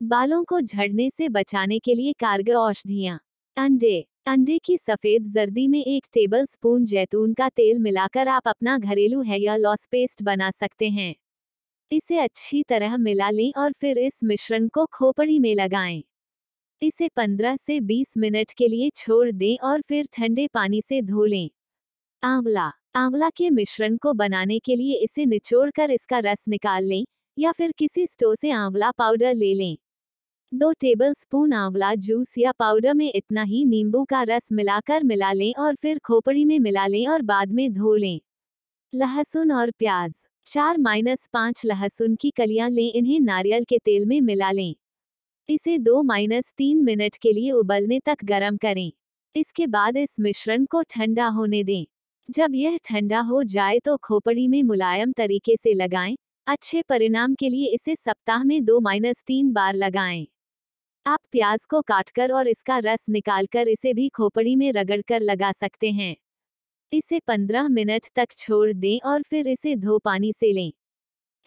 बालों 0.00 0.44
को 0.44 0.60
झड़ने 0.60 1.10
से 1.10 1.28
बचाने 1.30 1.78
के 1.78 1.94
लिए 1.94 2.12
कारगर 2.20 2.54
औषधियाँ। 2.56 3.20
अंडे। 3.56 4.00
अंडे 4.26 4.58
की 4.58 4.76
सफ़ेद 4.78 5.26
जर्दी 5.26 5.68
में 5.68 5.84
एक 5.84 6.06
टेबल 6.14 6.44
स्पून 6.46 6.84
जैतून 6.86 7.34
का 7.34 7.48
तेल 7.50 7.78
मिलाकर 7.78 8.28
आप 8.28 8.48
अपना 8.48 8.78
घरेलू 8.78 9.22
हेयर 9.22 9.58
लॉस 9.58 9.86
पेस्ट 9.86 10.22
बना 10.22 10.50
सकते 10.52 10.88
हैं। 10.90 11.14
इसे 11.92 12.18
अच्छी 12.18 12.62
तरह 12.62 12.96
मिला 12.96 13.30
लें 13.30 13.52
और 13.56 13.72
फिर 13.72 13.98
इस 13.98 14.20
मिश्रण 14.24 14.68
को 14.68 14.84
खोपड़ी 14.86 15.38
में 15.38 15.54
लगाएँ। 15.54 16.02
इसे 16.82 17.08
15 17.08 17.56
से 17.56 17.80
20 17.80 18.14
मिनट 18.18 18.52
के 18.52 18.68
लिए 18.68 18.90
छोड़ 18.96 19.30
दें 19.32 19.56
और 19.64 19.80
फिर 19.82 20.08
ठंडे 20.12 20.48
पानी 20.54 20.82
से 20.82 21.02
धो 21.02 21.24
लें। 21.24 21.50
आंवला। 22.22 22.72
आंवला 22.96 23.30
के 23.30 23.50
मिश्रण 23.50 23.96
को 23.96 24.12
बनाने 24.14 24.58
के 24.58 24.76
लिए 24.76 24.96
इसे 24.98 25.26
निचोड़कर 25.26 25.90
इसका 25.90 26.18
रस 26.18 26.44
निकाल 26.48 26.84
लें 26.84 27.04
या 27.38 27.52
फिर 27.52 27.72
किसी 27.78 28.06
स्टोव 28.06 28.34
से 28.34 28.50
आंवला 28.50 28.90
पाउडर 28.90 29.34
ले 29.34 29.54
लें। 29.54 29.76
दो 30.52 30.72
टेबल 30.72 31.14
स्पून 31.14 31.52
आंवला 31.52 31.94
जूस 31.96 32.34
या 32.38 32.52
पाउडर 32.52 32.94
में 32.94 33.12
इतना 33.14 33.42
ही 33.42 33.64
नींबू 33.64 34.04
का 34.04 34.22
रस 34.22 34.48
मिलाकर 34.52 35.04
मिला 35.04 35.32
लें 35.32 35.54
और 35.54 35.74
फिर 35.74 35.98
खोपड़ी 35.98 36.44
में 36.44 36.58
मिला 36.58 36.86
लें 36.86 37.06
और 37.08 37.22
बाद 37.22 37.52
में 37.52 37.72
धो 37.74 37.96
लें। 37.96 38.20
लहसुन 38.94 39.52
और 39.52 39.70
प्याज। 39.70 40.27
चार 40.48 40.78
माइनस 40.78 41.28
पाँच 41.32 41.64
लहसुन 41.66 42.14
की 42.16 42.30
कलियाँ 42.30 42.70
लें, 42.70 42.92
इन्हें 42.92 43.20
नारियल 43.20 43.64
के 43.64 43.78
तेल 43.78 44.06
में 44.06 44.20
मिला 44.20 44.50
लें। 44.50 44.74
इसे 45.48 45.78
दो 45.78 46.02
माइनस 46.02 46.52
तीन 46.58 46.84
मिनट 46.84 47.16
के 47.16 47.32
लिए 47.32 47.52
उबलने 47.52 48.00
तक 48.00 48.16
गर्म 48.24 48.56
करें। 48.56 48.92
इसके 49.34 49.66
बाद 49.66 49.96
इस 49.96 50.16
मिश्रण 50.20 50.64
को 50.64 50.82
ठंडा 50.82 51.26
होने 51.26 51.64
दें। 51.64 51.84
जब 52.30 52.54
यह 52.54 52.78
ठंडा 52.84 53.20
हो 53.20 53.42
जाए 53.44 53.78
तो 53.78 53.96
खोपड़ी 53.96 54.48
में 54.48 54.62
मुलायम 54.62 55.12
तरीके 55.12 55.56
से 55.56 55.74
लगाएँ। 55.74 56.16
अच्छे 56.46 56.82
परिणाम 56.82 57.34
के 57.34 57.48
लिए 57.48 57.66
इसे 57.66 57.96
सप्ताह 57.96 58.44
में 58.44 58.64
दो 58.64 58.80
माइनस 58.80 59.22
तीन 59.26 59.52
बार 59.52 59.74
लगाएँ। 59.74 60.26
आप 61.06 61.20
प्याज 61.32 61.64
को 61.64 61.80
काटकर 61.82 62.32
और 62.32 62.48
इसका 62.48 62.78
रस 62.78 63.06
निकालकर 63.08 63.68
इसे 63.68 63.94
भी 63.94 64.08
खोपड़ी 64.08 64.56
में 64.56 64.72
रगड़कर 64.72 65.20
लगा 65.20 65.52
सकते 65.52 65.90
हैं। 65.90 66.16
इसे 66.92 67.18
15 67.20 67.68
मिनट 67.68 68.06
तक 68.16 68.28
छोड़ 68.38 68.72
दें 68.72 68.98
और 69.04 69.22
फिर 69.22 69.48
इसे 69.48 69.74
धो 69.76 69.98
पानी 69.98 70.32
से 70.32 70.52
लें। 70.52 70.72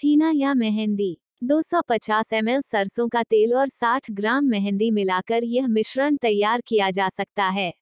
हीना 0.02 0.32
या 0.36 0.54
मेहंदी। 0.54 1.18
250 1.44 2.30
ml 2.34 2.62
सरसों 2.62 3.10
का 3.10 3.24
तेल 3.24 3.54
और 3.54 3.70
60 3.70 4.12
ग्राम 4.12 4.46
मेहंदी 4.46 4.92
मिलाकर 4.92 5.44
यह 5.44 5.68
मिश्रण 5.68 6.18
तैयार 6.18 6.62
किया 6.68 6.92
जा 6.92 7.10
सकता 7.10 7.48
है। 7.50 7.74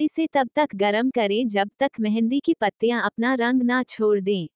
इसे 0.00 0.26
तब 0.34 0.48
तक 0.56 0.68
गर्म 0.76 1.10
करें 1.10 1.48
जब 1.48 1.70
तक 1.80 1.90
मेहंदी 2.00 2.40
की 2.40 2.54
पत्तियाँ 2.54 3.02
अपना 3.06 3.34
रंग 3.34 3.62
ना 3.62 3.82
छोड़ 3.82 4.20
दें। 4.20 4.48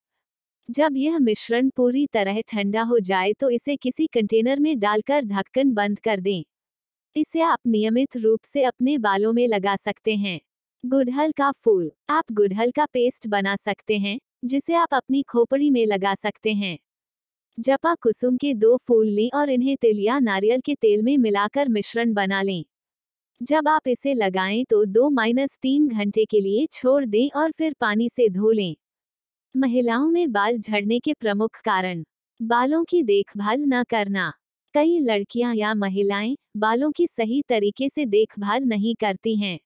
जब 0.69 0.97
यह 0.97 1.19
मिश्रण 1.19 1.71
पूरी 1.71 2.07
तरह 2.07 2.41
ठंडा 2.49 2.83
हो 2.83 3.00
जाए 3.00 3.33
तो 3.33 3.50
इसे 3.50 3.76
किसी 3.76 4.07
कंटेनर 4.07 4.61
में 4.61 4.79
डालकर 4.81 5.25
ढक्कन 5.25 5.73
बंद 5.75 6.00
कर 6.00 6.21
दें। 6.21 6.45
इसे 7.17 7.41
आप 7.41 7.59
नियमित 7.67 8.17
रूप 8.17 8.41
से 8.45 8.64
अपने 8.64 8.99
बालों 8.99 9.33
में 9.33 9.49
लगा 9.49 9.76
सकते 9.76 10.17
हैं। 10.17 10.41
गुड़हल 10.85 11.33
का 11.33 11.53
फूल। 11.53 11.93
आप 12.11 12.25
गुड़हल 12.33 12.71
का 12.71 12.87
पेस्ट 12.87 13.29
बना 13.29 13.57
सकते 13.57 13.99
हैं, 13.99 14.21
जिसे 14.45 14.75
आप 14.75 14.88
अपनी 14.93 15.23
खोपड़ी 15.23 15.71
में 15.71 15.87
लगा 15.87 16.14
सकते 16.14 16.53
हैं। 16.55 16.79
जपा 17.59 17.95
कुसुम 17.95 18.37
के 18.37 18.55
दो 18.55 18.76
फूल 18.76 19.09
लें 19.09 19.31
और 19.35 19.50
इन्हें 19.50 19.76
तिल 19.76 20.00
या 20.00 20.19
नारियल 20.19 20.61
के 20.61 20.75
तेल 20.75 21.03
में 21.03 21.19
मिलाकर 21.19 21.69
मिश्रण 21.69 22.14
बना 22.14 22.43
लें। 22.43 22.64
जब 23.43 23.69
आप 23.69 23.88
इसे 23.88 24.14
लगाएँ 24.14 24.64
तो 24.64 24.85
दो 24.85 25.11
माइनस 25.11 25.59
तीन 25.62 25.88
घंटे 25.88 26.25
के 26.25 26.41
लिए 26.41 26.67
छोड़ 26.73 27.05
दें 27.05 27.29
और 27.37 27.53
फिर 27.53 27.75
पानी 27.81 28.09
से 28.09 28.29
धो 28.29 28.50
लें। 28.50 28.76
महिलाओं 29.57 30.11
में 30.11 30.33
बाल 30.33 30.59
झड़ने 30.59 31.00
के 31.00 31.14
प्रमुख 31.14 31.61
कारण। 31.64 32.05
बालों 32.43 32.85
की 32.85 33.03
देखभाल 33.03 33.61
न 33.61 33.85
करना। 33.85 34.33
कई 34.75 34.99
लड़कियाँ 34.99 35.55
या 35.55 35.75
महिलाएँ 35.75 36.37
बालों 36.57 36.93
की 36.93 37.07
सही 37.07 37.43
तरीके 37.49 37.88
से 37.88 38.07
देखभाल 38.07 38.64
नहीं 38.64 38.95
करती 38.95 39.37
हैं। 39.37 39.59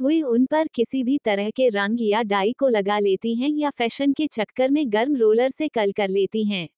वे 0.00 0.20
उन 0.22 0.44
पर 0.46 0.68
किसी 0.68 1.02
भी 1.04 1.16
तरह 1.18 1.50
के 1.50 1.68
रंग 1.68 1.98
या 2.02 2.22
डाई 2.22 2.52
को 2.52 2.68
लगा 2.68 2.98
लेती 2.98 3.34
हैं 3.34 3.48
या 3.50 3.70
फ़ैशन 3.70 4.12
के 4.12 4.26
चक्कर 4.26 4.70
में 4.70 4.84
गर्म 4.92 5.16
रोलर 5.16 5.50
से 5.50 5.68
कल 5.68 5.92
कर 5.92 6.08
लेती 6.08 6.44
हैं। 6.44 6.68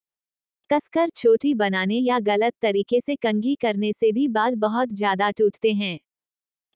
कसकर 0.71 1.09
छोटी 1.17 1.53
बनाने 1.55 1.99
या 1.99 2.19
गलत 2.21 2.55
तरीके 2.63 3.01
से 3.01 3.17
कंघी 3.17 3.55
करने 3.55 3.93
से 3.93 4.13
भी 4.13 4.27
बाल 4.29 4.55
बहुत 4.57 4.89
ज़्यादा 4.93 5.31
टूटते 5.31 5.73
हैं। 5.73 5.99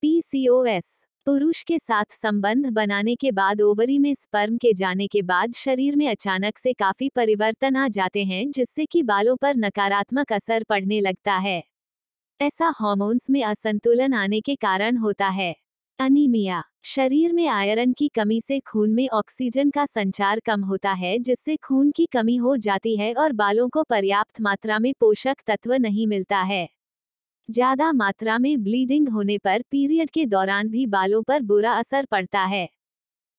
पीसीओएस 0.03 0.91
पुरुष 1.27 1.63
के 1.63 1.79
साथ 1.79 2.13
संबंध 2.13 2.71
बनाने 2.73 3.17
के 3.17 3.33
बाद 3.33 3.61
ओवरी 3.63 3.99
में 3.99 4.15
स्पर्म 4.15 4.57
के 4.59 4.73
जाने 4.75 5.07
के 5.07 5.23
बाद 5.25 5.55
शरीर 5.55 5.97
में 5.97 6.09
अचानक 6.09 6.59
से 6.59 6.73
काफ़ी 6.75 7.09
परिवर्तन 7.09 7.77
आ 7.77 7.89
जाते 7.91 8.25
हैं 8.25 8.51
जिससे 8.51 8.87
कि 8.87 9.03
बालों 9.05 9.37
पर 9.37 9.57
नकारात्मक 9.57 10.33
असर 10.33 10.65
पड़ने 10.65 11.01
लगता 11.01 11.35
है। 11.39 11.63
ऐसा 12.41 12.75
हॉर्मोन्स 12.81 13.31
में 13.31 13.43
असंतुलन 13.45 14.15
आने 14.15 14.41
के 14.41 14.55
कारण 14.57 14.97
होता 14.97 15.29
है। 15.31 15.55
अनीमिया 15.99 16.63
शरीर 16.85 17.33
में 17.33 17.47
आयरन 17.49 17.93
की 17.93 18.09
कमी 18.09 18.41
से 18.41 18.59
खून 18.61 18.91
में 18.91 19.09
ऑक्सीजन 19.09 19.71
का 19.71 19.85
संचार 19.87 20.41
कम 20.41 20.61
होता 20.61 20.93
है, 20.93 21.19
जिससे 21.19 21.57
खून 21.57 21.91
की 21.91 22.07
कमी 22.07 22.37
हो 22.37 22.57
जाती 22.57 22.97
है 22.97 23.13
और 23.15 23.33
बालों 23.33 23.69
को 23.69 23.83
पर्याप्त 23.83 24.41
मात्रा 24.41 24.79
में 24.79 24.93
पोषक 25.01 25.37
तत्व 25.47 25.75
नहीं 25.75 26.07
मिलता 26.07 26.41
है। 26.43 26.69
ज़्यादा 27.49 27.93
मात्रा 27.93 28.39
में 28.39 28.63
ब्लीडिंग 28.65 29.09
होने 29.09 29.39
पर 29.39 29.63
पीरियड 29.71 30.11
के 30.11 30.27
दौरान 30.27 30.69
भी 30.69 30.87
बालों 30.87 31.23
पर 31.23 31.43
बुरा 31.43 31.73
असर 31.73 32.07
पड़ता 32.07 32.43
है। 32.45 32.69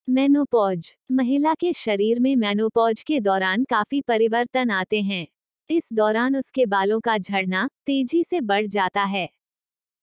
मेनोपॉज, 0.07 0.95
महिला 1.11 1.53
के 1.53 1.73
शरीर 1.73 2.19
में 2.19 2.35
मेनोपॉज 2.35 3.03
के 3.03 3.19
दौरान 3.19 3.63
काफ़ी 3.63 4.01
परिवर्तन 4.01 4.71
आते 4.71 5.01
हैं। 5.01 5.27
इस 5.69 5.89
दौरान 5.93 6.35
उसके 6.35 6.65
बालों 6.67 6.99
का 6.99 7.17
झड़ना 7.17 7.67
तेज़ी 7.85 8.23
से 8.23 8.41
बढ़ 8.41 8.67
जाता 8.67 9.03
है। 9.03 9.29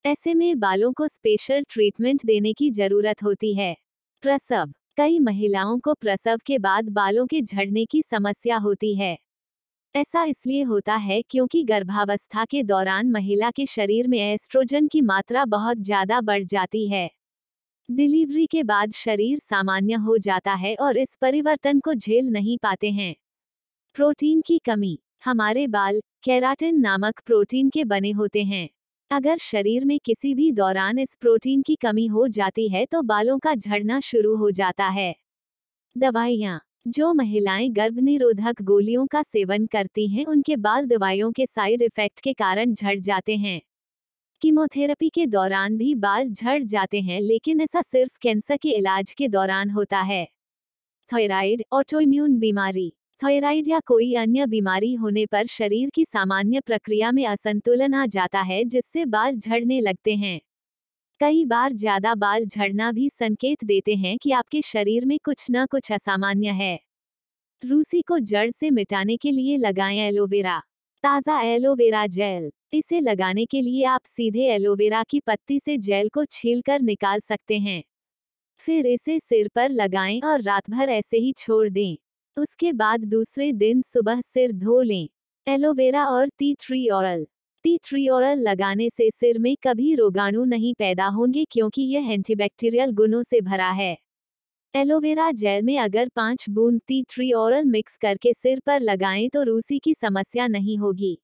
ऐसे 0.05 0.35
में 0.35 0.59
बालों 0.59 0.93
को 0.93 1.09
स्पेशल 1.09 1.63
ट्रीटमेंट 1.71 2.25
देने 2.27 2.53
की 2.53 2.71
ज़रूरत 2.71 3.23
होती 3.23 3.55
है। 3.55 3.77
प्रसव। 4.23 4.73
कई 4.97 5.19
महिलाओं 5.19 5.79
को 5.79 5.95
प्रसव 5.95 6.39
के 6.47 6.59
बाद 6.59 6.89
बालों 6.89 7.27
के 7.27 7.43
झड़ने 7.43 7.85
की 7.85 8.03
समस्या 8.03 8.57
होती 8.57 8.95
है। 8.95 9.19
ऐसा 9.95 10.25
इसलिए 10.25 10.63
होता 10.63 10.95
है 10.95 11.23
क्योंकि 11.23 11.63
गर्भावस्था 11.65 12.45
के 12.45 12.63
दौरान 12.63 13.11
महिला 13.11 13.51
के 13.51 13.67
शरीर 13.67 14.09
में 14.09 14.19
एस्ट्रोजन 14.19 14.89
की 14.89 15.01
मात्रा 15.01 15.45
बहुत 15.45 15.79
ज़्यादा 15.79 16.21
बढ़ 16.21 16.45
जाती 16.45 16.89
है। 16.89 17.11
डिलीवरी 17.91 18.47
के 18.47 18.63
बाद 18.63 18.93
शरीर 18.93 19.39
सामान्य 19.39 19.95
हो 19.95 20.19
जाता 20.19 20.55
है 20.55 20.75
और 20.75 20.97
इस 20.97 21.17
परिवर्तन 21.21 21.81
को 21.81 21.95
झेल 21.95 22.29
नहीं 22.29 22.59
पाते 22.59 22.91
हैं। 22.91 23.15
प्रोटीन 23.97 24.41
की 24.41 24.59
कमी। 24.59 24.99
हमारे 25.25 25.67
बाल, 25.67 26.01
कैराटिन 26.25 26.81
नामक 26.81 27.21
प्रोटीन 27.27 27.71
के 27.71 27.85
बने 27.85 28.11
होते 28.11 28.43
हैं। 28.45 28.69
अगर 29.12 29.38
शरीर 29.38 29.85
में 29.85 29.99
किसी 30.04 30.35
भी 30.35 30.52
दौरान 30.52 30.99
इस 30.99 31.16
प्रोटीन 31.21 31.62
की 31.62 31.75
कमी 31.75 32.07
हो 32.07 32.28
जाती 32.28 32.69
है 32.69 32.87
तो 32.87 33.02
बालों 33.02 33.38
का 33.38 33.54
झड़ना 33.54 34.00
शुरू 34.00 34.37
हो 34.37 34.50
जाता 34.50 34.88
है। 34.88 35.14
दवाइयाँ। 35.99 36.61
जो 36.88 37.14
महिलाएँ 37.14 37.71
गर्भनिरोधक 37.71 38.62
गोलियों 38.62 39.07
का 39.07 39.23
सेवन 39.23 39.66
करती 39.66 40.09
हैं, 40.09 40.25
उनके 40.26 40.57
बाल 40.57 40.87
दवाइयों 40.87 41.33
के 41.33 41.47
साइड 41.47 41.83
इफ़ेक्ट 41.83 42.21
के 42.21 42.33
कारण 42.33 42.75
झड़ 42.75 42.99
जाते 43.00 43.37
हैं। 43.37 43.62
कीमोथेरेपी 44.42 45.09
के 45.09 45.26
दौरान 45.26 45.76
भी 45.76 45.95
बाल 45.95 46.28
झड़ 46.28 46.62
जाते 46.62 47.00
हैं, 47.00 47.21
लेकिन 47.21 47.61
ऐसा 47.61 47.83
सिर्फ़ 47.83 48.19
कैंसर 48.23 48.57
के 48.57 48.71
इलाज 48.71 49.12
के 49.12 49.28
दौरान 49.28 49.71
होता 49.71 50.00
है। 50.00 50.28
थायराइड, 51.11 51.62
ऑटोइम्यून 51.73 52.38
बीमारी। 52.38 52.92
थायराइड 53.23 53.69
या 53.69 53.79
कोई 53.81 54.14
अन्य 54.14 54.47
बीमारी 54.47 54.95
होने 54.95 55.25
पर 55.26 55.47
शरीर 55.47 55.91
की 55.91 56.05
सामान्य 56.05 56.61
प्रक्रिया 56.61 57.11
में 57.12 57.25
असंतुलन 57.26 57.95
आ 57.95 58.07
जाता 58.07 58.41
है, 58.41 58.64
जिससे 58.64 59.05
बाल 59.05 59.37
झड़ने 59.37 59.81
लगते 59.81 60.14
हैं। 60.17 60.41
कई 61.21 61.45
बार 61.45 61.73
ज़्यादा 61.73 62.14
बाल 62.14 62.45
झड़ना 62.47 62.93
भी 62.93 63.09
संकेत 63.11 63.64
देते 63.64 63.95
हैं 63.95 64.17
कि 64.19 64.33
आपके 64.33 64.62
शरीर 64.62 65.05
में 65.05 65.19
कुछ 65.25 65.47
न 65.50 65.67
कुछ 65.67 65.93
असामान्य 65.93 66.50
है। 66.52 66.79
रूसी 67.62 68.02
को 68.02 68.19
जड़ 68.19 68.50
से 68.50 68.71
मिटाने 68.71 69.17
के 69.17 69.31
लिए 69.31 69.57
लगाएँ 69.57 69.99
एलोवेरा। 69.99 70.61
ताज़ा 71.05 71.41
एलोवेरा 71.43 72.07
जेल। 72.09 72.50
इसे 72.73 73.00
लगाने 73.00 73.47
के 73.47 73.61
लिए 73.61 73.85
आप 73.85 74.00
सीधे 74.07 74.47
एलोवेरा 74.47 75.02
की 75.02 75.21
पत्ती 75.21 75.61
से 75.61 75.76
जेल 75.79 76.09
को 76.09 76.25
छीलकर 76.25 76.81
निकाल 76.81 77.21
सकते 77.21 77.59
हैं। 77.59 77.83
फिर 78.64 78.87
इसे 78.87 79.21
सिर 79.21 79.49
पर 79.49 79.71
लगाएँ 79.71 80.21
और 80.21 80.43
रात 80.43 80.71
भर 80.71 80.91
ऐसे 80.91 81.19
ही 81.19 81.33
छोड़ 81.33 81.69
दें। 81.69 81.97
उसके 82.37 82.73
बाद 82.73 83.05
दूसरे 83.05 83.53
दिन 83.53 83.81
सुबह 83.83 84.21
सिर 84.21 84.53
धो 84.53 84.81
लें। 84.83 85.09
एलोवेरा 85.47 86.05
और 86.07 86.29
tea 86.39 86.53
tree 86.61 86.89
oil 86.89 87.27
tea 87.65 87.77
tree 87.85 88.09
oil 88.09 88.39
लगाने 88.39 88.89
से 88.91 89.11
सिर 89.11 89.39
में 89.39 89.55
कभी 89.62 89.95
रोगाणु 89.95 90.45
नहीं 90.45 90.75
पैदा 90.75 91.07
होंगे 91.07 91.45
क्योंकि 91.51 91.83
यह 91.83 92.11
एंटीबैक्टीरियल 92.12 92.91
गुणों 92.91 93.23
से 93.23 93.41
भरा 93.41 93.71
है। 93.71 93.97
एलोवेरा 94.75 95.31
जेल 95.33 95.62
में 95.62 95.79
अगर 95.79 96.09
पाँच 96.09 96.49
बूंद 96.51 96.81
टी 96.89 97.03
ट्री 97.03 97.33
ऑयल 97.33 97.65
मिक्स 97.65 97.97
करके 97.97 98.33
सिर 98.33 98.61
पर 98.61 98.81
लगाएँ 98.81 99.29
तो 99.29 99.43
रूसी 99.43 99.79
की 99.79 99.95
समस्या 99.95 100.47
नहीं 100.47 100.79
होगी। 100.79 101.19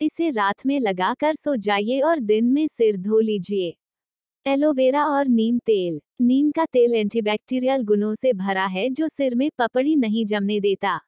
इसे 0.00 0.30
रात 0.30 0.66
में 0.66 0.78
लगाकर 0.80 1.34
सो 1.34 1.56
जाइए 1.56 2.00
और 2.00 2.20
दिन 2.20 2.44
में 2.44 2.66
सिर 2.68 2.96
धो 2.96 3.20
लीजिए। 3.20 3.74
एलोवेरा 4.46 5.04
और 5.04 5.28
नीम 5.28 5.58
तेल। 5.58 6.00
नीम 6.20 6.50
का 6.50 6.64
तेल 6.64 6.94
एंटीबैक्टीरियल 6.94 7.82
गुणों 7.82 8.14
से 8.14 8.32
भरा 8.32 8.64
है 8.66 8.88
जो 8.90 9.08
सिर 9.08 9.34
में 9.34 9.50
पपड़ी 9.58 9.96
नहीं 9.96 10.24
जमने 10.26 10.60
देता। 10.60 10.98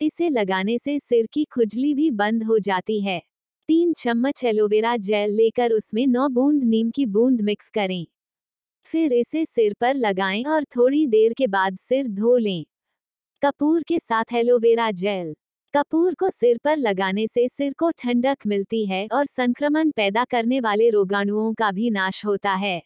इसे 0.00 0.28
लगाने 0.28 0.78
से 0.78 0.98
सिर 0.98 1.26
की 1.32 1.44
खुजली 1.44 1.94
भी 1.94 2.10
बंद 2.10 2.44
हो 2.44 2.58
जाती 2.58 3.00
है। 3.00 3.22
तीन 3.68 3.92
चम्मच 3.92 4.44
एलोवेरा 4.44 4.96
जेल 4.96 5.30
लेकर 5.30 5.72
उसमें 5.72 6.06
नौ 6.06 6.28
बूंद 6.28 6.64
नीम 6.64 6.90
की 6.90 7.06
बूंद 7.06 7.40
मिक्स 7.40 7.70
करें। 7.70 8.06
फिर 8.84 9.12
इसे 9.12 9.44
सिर 9.46 9.74
पर 9.80 9.94
लगाएँ 9.94 10.44
और 10.44 10.64
थोड़ी 10.64 11.06
देर 11.06 11.32
के 11.32 11.46
बाद 11.46 11.78
सिर 11.78 12.08
धो 12.08 12.36
लें। 12.36 12.64
कपूर 13.42 13.82
के 13.82 13.98
साथ 13.98 14.34
एलोवेरा 14.34 14.90
जेल। 14.90 15.34
कपूर 15.74 16.14
को 16.14 16.30
सिर 16.30 16.58
पर 16.58 16.76
लगाने 16.76 17.26
से 17.26 17.48
सिर 17.48 17.72
को 17.72 17.90
ठंडक 17.90 18.36
मिलती 18.46 18.84
है 18.86 19.06
और 19.12 19.26
संक्रमण 19.26 19.90
पैदा 19.90 20.24
करने 20.24 20.60
वाले 20.60 20.88
रोगाणुओं 20.90 21.52
का 21.54 21.70
भी 21.72 21.90
नाश 21.90 22.24
होता 22.24 22.52
है। 22.52 22.82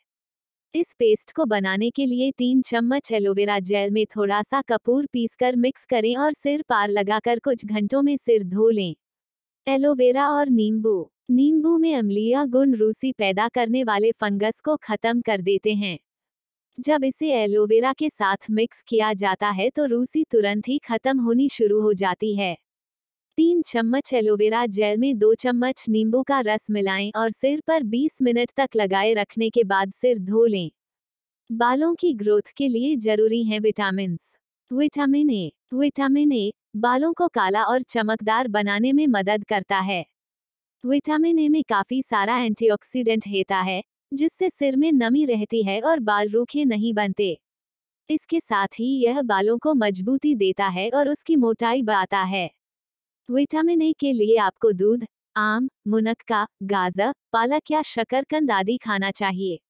इस 0.74 0.94
पेस्ट 0.98 1.32
को 1.32 1.44
बनाने 1.44 1.90
के 1.90 2.06
लिए 2.06 2.30
तीन 2.30 2.62
चम्मच 2.62 3.12
एलोवेरा 3.12 3.58
जेल 3.58 3.90
में 3.90 4.04
थोड़ा 4.06 4.42
सा 4.42 4.60
कपूर 4.62 5.06
पीसकर 5.06 5.56
मिक्स 5.56 5.84
करें 5.84 6.16
और 6.16 6.32
सिर 6.32 6.64
पार 6.68 6.90
लगाकर 6.90 7.38
कुछ 7.38 7.64
घंटों 7.66 8.02
में 8.02 8.16
सिर 8.16 8.44
धो 8.44 8.68
लें। 8.70 8.94
एलोवेरा 9.66 10.28
और 10.28 10.48
नींबू। 10.48 11.10
नींबू 11.30 11.76
में 11.78 11.94
अम्लीय 11.96 12.44
गुण 12.46 12.74
रूसी 12.74 13.12
पैदा 13.12 13.48
करने 13.48 13.84
वाले 13.84 14.12
फंगस 14.12 14.60
को 14.60 14.76
खत्म 14.76 15.20
कर 15.20 15.40
देते 15.40 15.74
हैं। 15.74 15.98
जब 16.78 17.04
इसे 17.04 17.32
एलोवेरा 17.32 17.92
के 17.92 18.10
साथ 18.10 18.50
मिक्स 18.50 18.82
किया 18.82 19.12
जाता 19.12 19.50
है 19.50 19.70
तो 19.70 19.84
रूसी 19.84 20.24
तुरंत 20.24 20.68
ही 20.68 20.78
खत्म 20.78 21.18
होनी 21.20 21.48
शुरू 21.48 21.80
हो 21.80 21.92
जाती 21.94 22.34
है। 22.34 22.56
तीन 23.38 23.62
चम्मच 23.62 24.12
एलोवेरा 24.12 24.66
जेल 24.66 24.98
में 24.98 25.18
दो 25.18 25.34
चम्मच 25.34 25.84
नींबू 25.88 26.22
का 26.22 26.40
रस 26.40 26.66
मिलाएँ 26.70 27.10
और 27.16 27.30
सिर 27.30 27.62
पर 27.66 27.82
20 27.82 28.18
मिनट 28.22 28.50
तक 28.56 28.68
लगाए 28.76 29.14
रखने 29.14 29.50
के 29.50 29.64
बाद 29.64 29.92
सिर 29.92 30.18
धो 30.18 30.44
लें। 30.46 30.70
बालों 31.52 31.94
की 31.94 32.12
ग्रोथ 32.12 32.52
के 32.56 32.68
लिए 32.68 32.96
ज़रूरी 32.96 33.44
हैं 33.44 33.60
vitamin 33.60 34.18
vitamin 34.72 35.30
A 35.30 35.52
vitamin 35.74 36.32
A, 36.32 36.52
बालों 36.76 37.12
को 37.12 37.28
काला 37.28 37.64
और 37.64 37.82
चमकदार 37.82 38.48
बनाने 38.48 38.92
में 38.92 39.06
मदद 39.06 39.44
करता 39.44 39.78
है। 39.78 40.06
विटामिन 40.84 41.38
ए 41.38 41.48
में 41.48 41.62
काफ़ी 41.68 42.02
सारा 42.02 42.38
एंटीऑक्सीडेंट 42.38 43.28
होता 43.28 43.60
है, 43.60 43.82
जिससे 44.14 44.50
सिर 44.50 44.76
में 44.76 44.92
नमी 44.92 45.24
रहती 45.24 45.62
है 45.62 45.80
और 45.80 46.00
बाल 46.00 46.28
रूखे 46.28 46.64
नहीं 46.64 46.94
बनते। 46.94 47.38
इसके 48.10 48.40
साथ 48.40 48.80
ही 48.80 49.04
यह 49.04 49.22
बालों 49.22 49.58
को 49.58 49.74
मजबूती 49.74 50.34
देता 50.34 50.66
है 50.66 50.90
और 50.90 51.08
उसकी 51.08 51.36
मोटाई 51.36 51.82
बढ़ाता 51.82 52.22
है। 52.22 52.50
विटामिन 53.30 53.82
ए 53.82 53.92
के 53.92 54.12
लिए 54.12 54.36
आपको 54.36 54.72
दूध, 54.72 55.06
आम, 55.36 55.68
मुनक्का, 55.88 56.46
गाजर, 56.62 57.14
पालक 57.32 57.62
या 57.70 57.82
शकरकंद 57.82 58.50
आदि 58.50 58.76
खाना 58.76 59.10
चाहिए। 59.10 59.60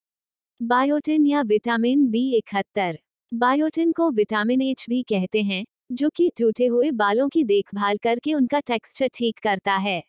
बायोटिन 0.63 1.27
या 1.27 1.43
विटामिन 1.43 2.07
बी 2.11 2.37
इकहत्तर। 2.37 2.99
बायोटिन 3.35 3.93
को 3.93 4.11
विटामिन 4.11 4.63
एच 4.63 4.87
भी 4.89 5.03
कहते 5.03 5.43
हैं, 5.43 5.65
जो 5.93 6.11
कि 6.11 6.31
टूटे 6.39 6.67
हुए 6.67 6.91
बालों 6.91 7.29
की 7.29 7.45
देखभाल 7.45 7.97
करके 7.97 8.35
उनका 8.35 8.61
टेक्सचर 8.61 9.09
ठीक 9.15 9.39
करता 9.39 9.75
है। 9.77 10.05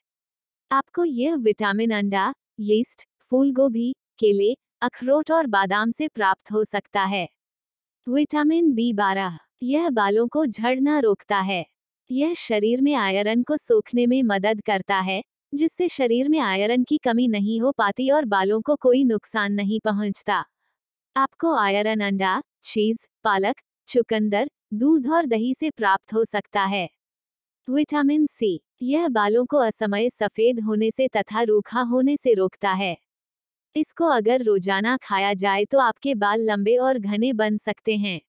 आपको 0.72 1.06
यह 1.06 1.36
विटामिन 1.36 1.92
अंडा, 1.92 2.34
यीस्ट 2.60 3.08
फूल 3.22 3.52
गोभी 3.52 3.96
केले, 4.20 4.56
अखरोट 4.82 5.32
और 5.32 5.48
बादाम 5.48 5.92
से 5.92 6.08
प्राप्त 6.08 6.52
हो 6.52 6.66
सकता 6.66 7.04
है। 7.04 7.30
विटामिन 8.10 8.74
बी 8.74 8.94
बारह। 8.94 9.40
यह 9.64 9.90
बालों 9.90 10.28
को 10.28 10.46
झड़ना 10.46 11.00
रोकता 11.00 11.40
है। 11.40 11.75
यह 12.10 12.34
शरीर 12.34 12.82
में 12.82 12.94
आयरन 12.96 13.44
को 13.44 13.58
सोखने 13.58 14.06
में 14.08 14.22
मदद 14.24 14.62
करता 14.62 15.00
है, 15.00 15.22
जिससे 15.54 15.88
शरीर 15.90 16.30
में 16.30 16.40
आयरन 16.40 16.84
की 16.84 16.98
कमी 16.98 17.28
नहीं 17.28 17.60
हो 17.62 17.72
पाती 17.72 18.10
और 18.10 18.26
बालों 18.26 18.62
को 18.62 18.76
कोई 18.76 19.04
नुकसान 19.04 19.54
नहीं 19.54 19.80
पहुँचता। 19.80 20.44
आपको 21.16 21.56
आयरन 21.56 22.00
अंडा, 22.00 22.42
चीज़, 22.64 23.06
पालक, 23.24 23.56
चुकंदर, 23.90 24.50
दूध 24.74 25.08
और 25.08 25.26
दही 25.26 25.54
से 25.54 25.70
प्राप्त 25.70 26.14
हो 26.14 26.26
सकता 26.26 26.64
है। 26.66 26.90
विटामिन 27.68 28.26
सी, 28.28 28.60
यह 28.82 29.08
बालों 29.10 29.46
को 29.46 29.58
असमय 29.58 30.10
सफ़ेद 30.10 30.60
होने 30.60 30.92
से 30.92 31.08
तथा 31.08 31.42
रूखा 31.42 31.82
होने 31.84 32.18
से 32.18 32.34
रोकता 32.34 32.72
है। 32.74 32.98
इसको 33.76 34.06
अगर 34.06 34.44
रोज़ाना 34.44 34.98
खाया 35.04 35.34
जाए 35.36 35.66
तो 35.66 35.80
आपके 35.80 36.16
बाल 36.16 36.42
लंबे 36.42 36.78
और 36.78 37.00
घने 37.00 37.34
बन 37.34 37.58
सकते 37.58 37.98
हैं। 37.98 38.20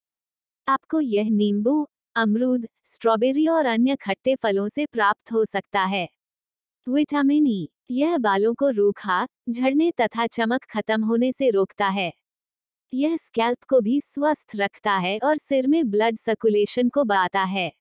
आपको 0.69 1.01
यह 1.01 1.31
नींबू 1.31 1.87
अमरूद, 2.17 2.69
स्ट्रॉबेरी 2.87 3.47
और 3.47 3.67
अन्य 3.67 3.97
खट्टे 3.97 4.35
फलों 4.37 4.69
से 4.69 4.87
प्राप्त 4.87 5.33
हो 5.33 5.45
सकता 5.45 5.85
है। 5.85 6.09
विटामिन 6.89 7.47
ई, 7.47 7.69
यह 7.91 8.19
बालों 8.19 8.55
को 8.55 8.71
रूखा, 8.71 9.29
झड़ने 9.51 9.91
तथा 9.91 10.27
चमक 10.27 10.65
खत्म 10.65 11.05
होने 11.05 11.33
से 11.33 11.51
रोकता 11.51 11.89
है। 11.89 12.13
यह 12.95 13.17
स्कैल्प 13.17 13.63
को 13.63 13.81
भी 13.81 14.01
स्वस्थ 14.01 14.53
रखता 14.57 14.93
है 14.93 15.19
और 15.19 15.39
सिर 15.39 15.67
में 15.67 15.91
ब्लड 15.91 16.19
सर्कुलेशन 16.19 16.89
को 16.89 17.05
बढ़ाता 17.05 17.43
है। 17.43 17.73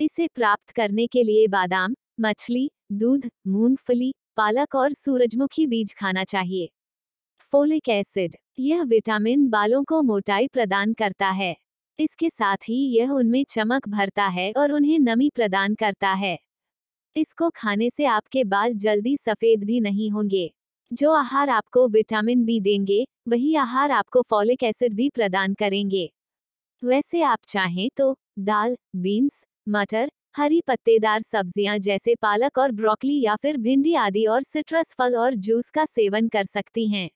इसे 0.00 0.28
प्राप्त 0.28 0.70
करने 0.70 1.06
के 1.06 1.22
लिए 1.22 1.46
बादाम, 1.46 1.94
मछली, 2.20 2.70
दूध, 2.92 3.30
मूंगफली, 3.46 4.14
पालक 4.36 4.74
और 4.74 4.92
सूरजमुखी 4.92 5.66
बीज 5.66 5.94
खाना 5.94 6.24
चाहिए। 6.24 6.70
फोलिक 7.40 7.88
एसिड, 7.88 8.36
यह 8.58 8.82
विटामिन 8.82 9.48
बालों 9.48 9.84
को 9.84 10.02
मोटाई 10.02 10.48
प्रदान 10.48 10.92
करता 10.92 11.28
है। 11.28 11.65
इसके 11.98 12.30
साथ 12.30 12.56
ही 12.68 12.76
यह 12.98 13.10
उनमें 13.10 13.44
चमक 13.50 13.88
भरता 13.88 14.26
है 14.26 14.52
और 14.56 14.72
उन्हें 14.72 14.98
नमी 14.98 15.30
प्रदान 15.34 15.74
करता 15.74 16.12
है। 16.12 16.38
इसको 17.16 17.50
खाने 17.50 17.90
से 17.90 18.04
आपके 18.04 18.44
बाल 18.44 18.74
जल्दी 18.74 19.16
सफ़ेद 19.16 19.64
भी 19.64 19.80
नहीं 19.80 20.10
होंगे। 20.10 20.50
जो 20.90 21.12
आहार 21.12 21.50
आपको 21.50 21.88
विटामिन 21.88 22.44
बी 22.44 22.60
देंगे, 22.60 23.04
वही 23.28 23.54
आहार 23.54 23.90
आपको 23.90 24.22
फॉलिक 24.22 24.62
एसिड 24.62 24.94
भी 24.94 25.08
प्रदान 25.10 25.54
करेंगे। 25.54 26.10
वैसे 26.82 27.22
आप 27.22 27.38
चाहें 27.48 27.88
तो 27.96 28.16
दाल, 28.38 28.76
बीन्स, 28.96 29.44
मटर, 29.68 30.10
हरी 30.36 30.60
पत्तेदार 30.60 31.22
सब्ज़ियाँ 31.22 31.78
जैसे 31.78 32.14
पालक 32.14 32.58
और 32.58 32.72
ब्रोकली 32.72 33.20
या 33.20 33.36
फिर 33.36 33.56
भिंडी 33.56 33.94
आदि 33.94 34.24
और 34.26 34.42
सिट्रस 34.42 34.94
फल 34.98 35.16
और 35.16 35.34
जूस 35.34 35.70
का 35.70 35.84
सेवन 35.84 36.28
कर 36.28 36.46
सकती 36.46 36.88
हैं। 36.88 37.08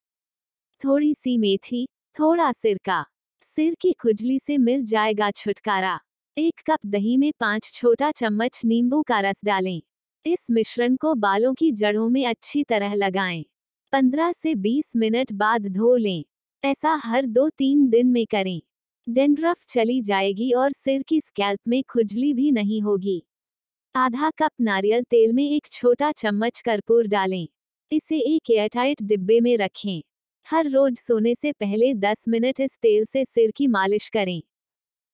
थोड़ी 0.81 1.15
सी 1.15 1.37
मेथी, 1.39 1.87
थोड़ा 2.17 2.53
सिरका। 2.53 3.05
सिर 3.43 3.77
की 3.81 3.93
खुजली 3.93 4.39
से 4.39 4.59
मिल 4.59 4.85
जाएगा 4.85 5.31
छुटकारा। 5.31 6.01
एक 6.37 6.61
कप 6.67 6.79
दही 6.87 7.17
में 7.17 7.33
पाँच 7.41 7.71
छोटा 7.75 8.11
चम्मच 8.11 8.63
नींबू 8.65 9.03
का 9.03 9.21
रस 9.21 9.41
डालें। 9.45 9.83
इस 10.27 10.47
मिश्रण 10.51 10.97
को 10.97 11.15
बालों 11.15 11.55
की 11.55 11.73
जड़ों 11.73 12.09
में 12.09 12.27
अच्छी 12.27 12.65
तरह 12.65 12.95
लगाएँ। 12.95 13.45
15 13.93 14.33
से 14.33 14.55
20 14.55 14.93
मिनट 14.97 15.33
बाद 15.33 15.67
धो 15.67 15.97
लें। 15.97 16.25
ऐसा 16.65 17.01
हर 17.05 17.27
दो 17.27 17.49
तीन 17.49 17.89
दिन 17.89 18.07
में 18.07 18.27
करें। 18.27 18.63
डेंड्रफ 19.09 19.65
चली 19.69 20.01
जाएगी 20.01 20.53
और 20.53 20.73
सिर 20.73 21.03
की 21.03 21.21
स्कैल्प 21.21 21.61
में 21.69 21.83
खुजली 21.83 22.35
भी 22.35 22.51
नहीं 22.51 22.83
होगी। 22.83 23.23
आधा 23.97 24.31
कप 24.31 24.51
नारियल 24.61 25.03
तेल 25.03 25.33
में 25.33 25.51
एक 25.51 25.67
छोटा 25.73 26.13
चम्मच 26.13 26.61
कर्पूर 26.61 27.07
डालें। 27.07 27.49
इसे 27.93 28.19
एक 28.19 28.51
एयरटाइट 28.51 29.03
डिब्बे 29.03 29.41
में 29.41 29.57
रखें। 29.57 30.03
हर 30.51 30.69
रोज 30.71 30.97
सोने 30.99 31.35
से 31.35 31.53
पहले 31.53 31.95
10 31.95 32.25
मिनट 32.29 32.61
इस 32.61 32.79
तेल 32.83 33.05
से 33.05 33.25
सिर 33.25 33.51
की 33.51 33.67
मालिश 33.67 34.09
करें। 34.09 34.43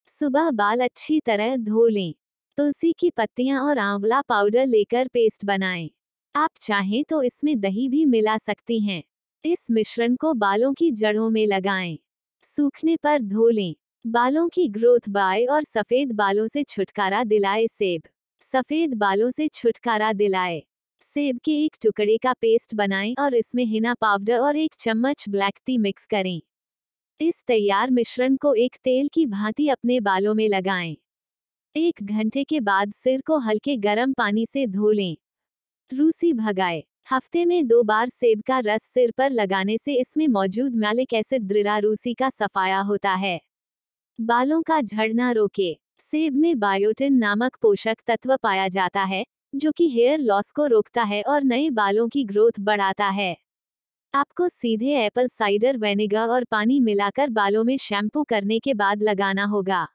सुबह 0.07 0.51
बाल 0.51 0.79
अच्छी 0.79 1.19
तरह 1.19 1.55
धो 1.57 1.87
लें। 1.87 2.13
तुलसी 2.57 2.93
की 2.99 3.09
पत्तियाँ 3.09 3.61
और 3.61 3.77
आंवला 3.77 4.21
पाउडर 4.21 4.65
लेकर 4.65 5.07
पेस्ट 5.07 5.45
बनाएँ। 5.45 5.89
आप 6.35 6.49
चाहें 6.61 7.03
तो 7.09 7.23
इसमें 7.23 7.59
दही 7.59 7.89
भी 7.89 8.05
मिला 8.05 8.37
सकती 8.37 8.79
हैं। 8.81 9.03
इस 9.45 9.67
मिश्रण 9.71 10.15
को 10.15 10.33
बालों 10.33 10.73
की 10.73 10.91
जड़ों 10.91 11.29
में 11.29 11.47
लगाएँ। 11.47 11.97
सूखने 12.43 12.95
पर 12.95 13.21
धो 13.21 13.49
लें। 13.49 13.75
बालों 14.05 14.49
की 14.49 14.67
ग्रोथ 14.67 15.09
बाय 15.09 15.45
और 15.45 15.63
सफ़ेद 15.63 16.11
बालों 16.11 16.47
से 16.47 16.63
छुटकारा 16.63 17.23
दिलाए 17.23 17.67
सेब। 17.67 18.01
सफ़ेद 18.41 18.93
बालों 18.93 19.31
से 19.31 19.47
छुटकारा 19.47 20.13
दिलाए। 20.13 20.63
सेब 21.01 21.39
के 21.45 21.51
एक 21.65 21.75
टुकड़े 21.83 22.17
का 22.17 22.33
पेस्ट 22.33 22.75
बनाएँ 22.75 23.13
और 23.19 23.35
इसमें 23.35 23.63
हिना 23.65 23.93
पाउडर 23.93 24.39
और 24.39 24.55
एक 24.55 24.75
चम्मच 24.79 25.25
ब्लैक 25.29 25.59
टी 25.65 25.77
मिक्स 25.77 26.05
करें। 26.05 26.41
इस 27.19 27.43
तैयार 27.47 27.91
मिश्रण 27.91 28.35
को 28.35 28.53
एक 28.53 28.75
तेल 28.83 29.09
की 29.13 29.25
भांति 29.25 29.67
अपने 29.69 29.99
बालों 29.99 30.33
में 30.33 30.47
लगाएँ। 30.49 30.95
एक 31.75 32.03
घंटे 32.03 32.43
के 32.43 32.59
बाद 32.59 32.91
सिर 32.93 33.21
को 33.21 33.37
हल्के 33.37 33.77
गर्म 33.77 34.13
पानी 34.13 34.45
से 34.45 34.67
धो 34.67 34.91
लें। 34.91 35.17
रूसी 35.91 36.33
भगाए। 36.33 36.83
हफ़्ते 37.11 37.45
में 37.45 37.67
दो 37.67 37.83
बार 37.83 38.09
सेब 38.09 38.41
का 38.47 38.59
रस 38.59 38.83
सिर 38.83 39.11
पर 39.11 39.31
लगाने 39.31 39.77
से 39.77 39.93
इसमें 39.93 40.27
मौजूद 40.27 40.75
मैलिक 40.75 41.13
एसिड 41.13 41.43
द्रिरा 41.43 41.77
रूसी 41.77 42.13
का 42.13 42.29
सफाया 42.29 42.79
होता 42.79 43.13
है। 43.15 43.39
बालों 44.19 44.61
का 44.61 44.81
झड़ना 44.81 45.31
रोके। 45.31 45.77
सेब 46.01 46.35
में 46.35 46.59
बायोटिन 46.59 47.13
नामक 47.13 47.57
पोषक 47.61 47.97
तत्व 48.07 48.37
पाया 48.37 48.67
जाता 48.67 49.03
है। 49.03 49.25
जो 49.53 49.71
कि 49.71 49.89
हेयर 49.89 50.19
लॉस 50.19 50.51
को 50.51 50.65
रोकता 50.65 51.03
है 51.03 51.21
और 51.23 51.43
नए 51.43 51.69
बालों 51.69 52.07
की 52.09 52.23
ग्रोथ 52.23 52.59
बढ़ाता 52.59 53.07
है। 53.09 53.35
आपको 54.13 54.49
सीधे 54.49 54.95
एप्पल 55.05 55.27
साइडर 55.27 55.77
वेनेगर 55.77 56.29
और 56.29 56.43
पानी 56.43 56.79
मिलाकर 56.79 57.29
बालों 57.29 57.63
में 57.63 57.77
शैम्पू 57.77 58.23
करने 58.23 58.59
के 58.59 58.73
बाद 58.73 59.03
लगाना 59.03 59.45
होगा। 59.45 59.87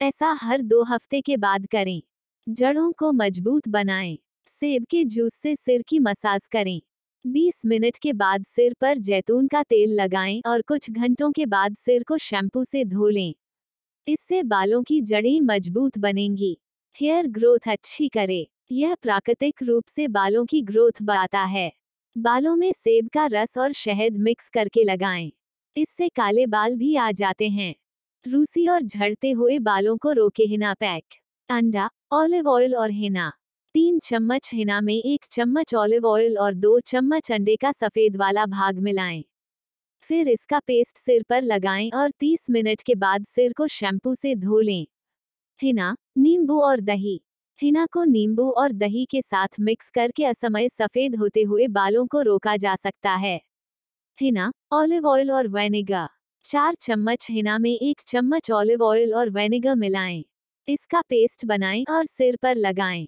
ऐसा 0.00 0.38
हर 0.42 0.62
दो 0.62 0.82
हफ़्ते 0.84 1.20
के 1.20 1.36
बाद 1.36 1.66
करें। 1.66 2.02
जड़ों 2.48 2.92
को 2.92 3.12
मज़बूत 3.12 3.68
बनाएँ। 3.68 4.18
सेब 4.48 4.86
के 4.90 5.04
जूस 5.04 5.34
से 5.34 5.56
सिर 5.56 5.82
की 5.82 5.98
मसाज 5.98 6.46
करें। 6.46 6.80
20 7.24 7.62
मिनट 7.66 7.96
के 7.96 8.12
बाद 8.12 8.44
सिर 8.44 8.74
पर 8.80 8.98
जैतून 8.98 9.48
का 9.48 9.62
तेल 9.62 9.94
लगाएँ 9.94 10.42
और 10.46 10.62
कुछ 10.62 10.90
घंटों 10.90 11.32
के 11.32 11.46
बाद 11.46 11.76
सिर 11.76 12.04
को 12.04 12.18
शैम्पू 12.18 12.64
से 12.64 12.84
धो 12.84 13.08
लें। 13.08 13.34
इससे 14.06 14.42
बालों 14.44 14.82
की 14.82 15.00
जड़ें 15.02 15.40
मज़बूत 15.40 15.98
बनेंगी। 15.98 16.58
हेयर 17.00 17.26
ग्रोथ 17.28 17.68
अच्छी 17.68 18.08
करे। 18.08 18.48
यह 18.70 18.94
प्राकृतिक 18.94 19.62
रूप 19.62 19.84
से 19.88 20.08
बालों 20.08 20.44
की 20.46 20.62
ग्रोथ 20.62 21.02
बढ़ाता 21.02 21.42
है। 21.42 21.72
बालों 22.18 22.56
में 22.56 22.72
सेब 22.72 23.08
का 23.08 23.26
रस 23.26 23.58
और 23.58 23.72
शहद 23.72 24.16
मिक्स 24.16 24.48
करके 24.48 24.84
लगाएँ। 24.84 25.32
इससे 25.76 26.08
काले 26.08 26.46
बाल 26.46 26.76
भी 26.76 26.96
आ 26.96 27.12
जाते 27.12 27.48
हैं। 27.48 27.74
रूसी 28.26 28.66
और 28.66 28.82
झड़ते 28.82 29.30
हुए 29.30 29.58
बालों 29.58 29.96
को 29.96 30.12
रोके 30.12 30.42
हिना 30.42 30.74
पैक। 30.74 31.04
अंडा, 31.48 31.90
ऑलिव 32.12 32.48
ऑयल 32.48 32.74
और 32.74 32.90
हिना। 32.90 33.32
तीन 33.74 33.98
चम्मच 33.98 34.50
हिना 34.54 34.80
में 34.80 34.94
एक 34.94 35.24
चम्मच 35.24 35.74
ऑलिव 35.74 36.06
ऑयल 36.06 36.38
और 36.38 36.54
दो 36.54 36.80
चम्मच 36.80 37.32
अंडे 37.32 37.56
का 37.56 37.72
सफ़ेद 37.72 38.16
वाला 38.16 38.46
भाग 38.46 38.78
मिलाएँ। 38.78 39.24
फिर 40.02 40.28
इसका 40.28 40.58
पेस्ट 40.58 40.98
सिर 40.98 41.22
पर 41.28 41.42
लगाएँ 41.42 41.90
और 41.90 42.10
30 42.10 42.46
मिनट 42.50 42.82
के 42.82 42.94
बाद 42.94 43.24
सिर 43.24 43.52
को 43.52 43.68
शैम्पू 43.68 44.14
से 44.14 44.34
धो 44.34 44.60
लें। 44.60 44.86
हिना, 45.62 45.96
नींबू 46.18 46.60
और 46.60 46.80
दही। 46.80 47.20
हिना 47.60 47.84
को 47.86 48.02
नींबू 48.04 48.48
और 48.52 48.72
दही 48.72 49.04
के 49.04 49.20
साथ 49.22 49.58
मिक्स 49.60 49.90
करके 49.90 50.24
असमय 50.24 50.68
सफ़ेद 50.68 51.14
होते 51.16 51.42
हुए 51.42 51.66
बालों 51.68 52.06
को 52.06 52.20
रोका 52.22 52.56
जा 52.56 52.74
सकता 52.76 53.14
है 53.14 53.40
हिना, 54.18 54.50
ऑलिव 54.72 55.06
ऑयल 55.06 55.30
और 55.32 55.48
वेनेगर 55.48 56.06
चार 56.46 56.74
चम्मच 56.74 57.26
हिना 57.30 57.58
में 57.58 57.70
एक 57.72 58.00
चम्मच 58.00 58.50
ऑलिव 58.50 58.82
ऑयल 58.84 59.14
और 59.14 59.30
वेनेगर 59.30 59.74
मिलाएँ। 59.76 60.24
इसका 60.68 61.00
पेस्ट 61.00 61.44
बनाएँ 61.46 61.84
और 61.90 62.06
सिर 62.06 62.36
पर 62.42 62.56
लगाएँ। 62.56 63.06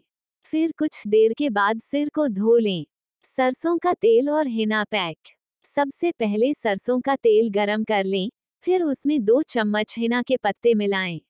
फिर 0.53 0.73
कुछ 0.79 1.03
देर 1.09 1.35
के 1.39 1.51
बाद 1.51 1.81
सिर 1.83 2.11
को 2.15 2.29
धो 2.29 2.57
लें 2.59 2.85
सरसों 3.27 3.77
का 3.79 3.93
तेल 3.95 4.31
और 4.31 4.47
हिना 4.49 4.85
पैक 4.85 5.19
सबसे 5.67 6.13
पहले 6.13 6.53
सरसों 6.55 7.01
का 7.01 7.17
तेल 7.17 7.51
गरम 7.51 7.85
कर 7.85 8.05
लें, 8.05 8.31
फिर 8.67 8.83
उसमें 8.83 9.21
दो 9.25 9.43
चम्मच 9.43 9.95
हिना 9.99 10.23
के 10.23 10.37
पत्ते 10.37 10.75
मिलाएँ। 10.75 11.21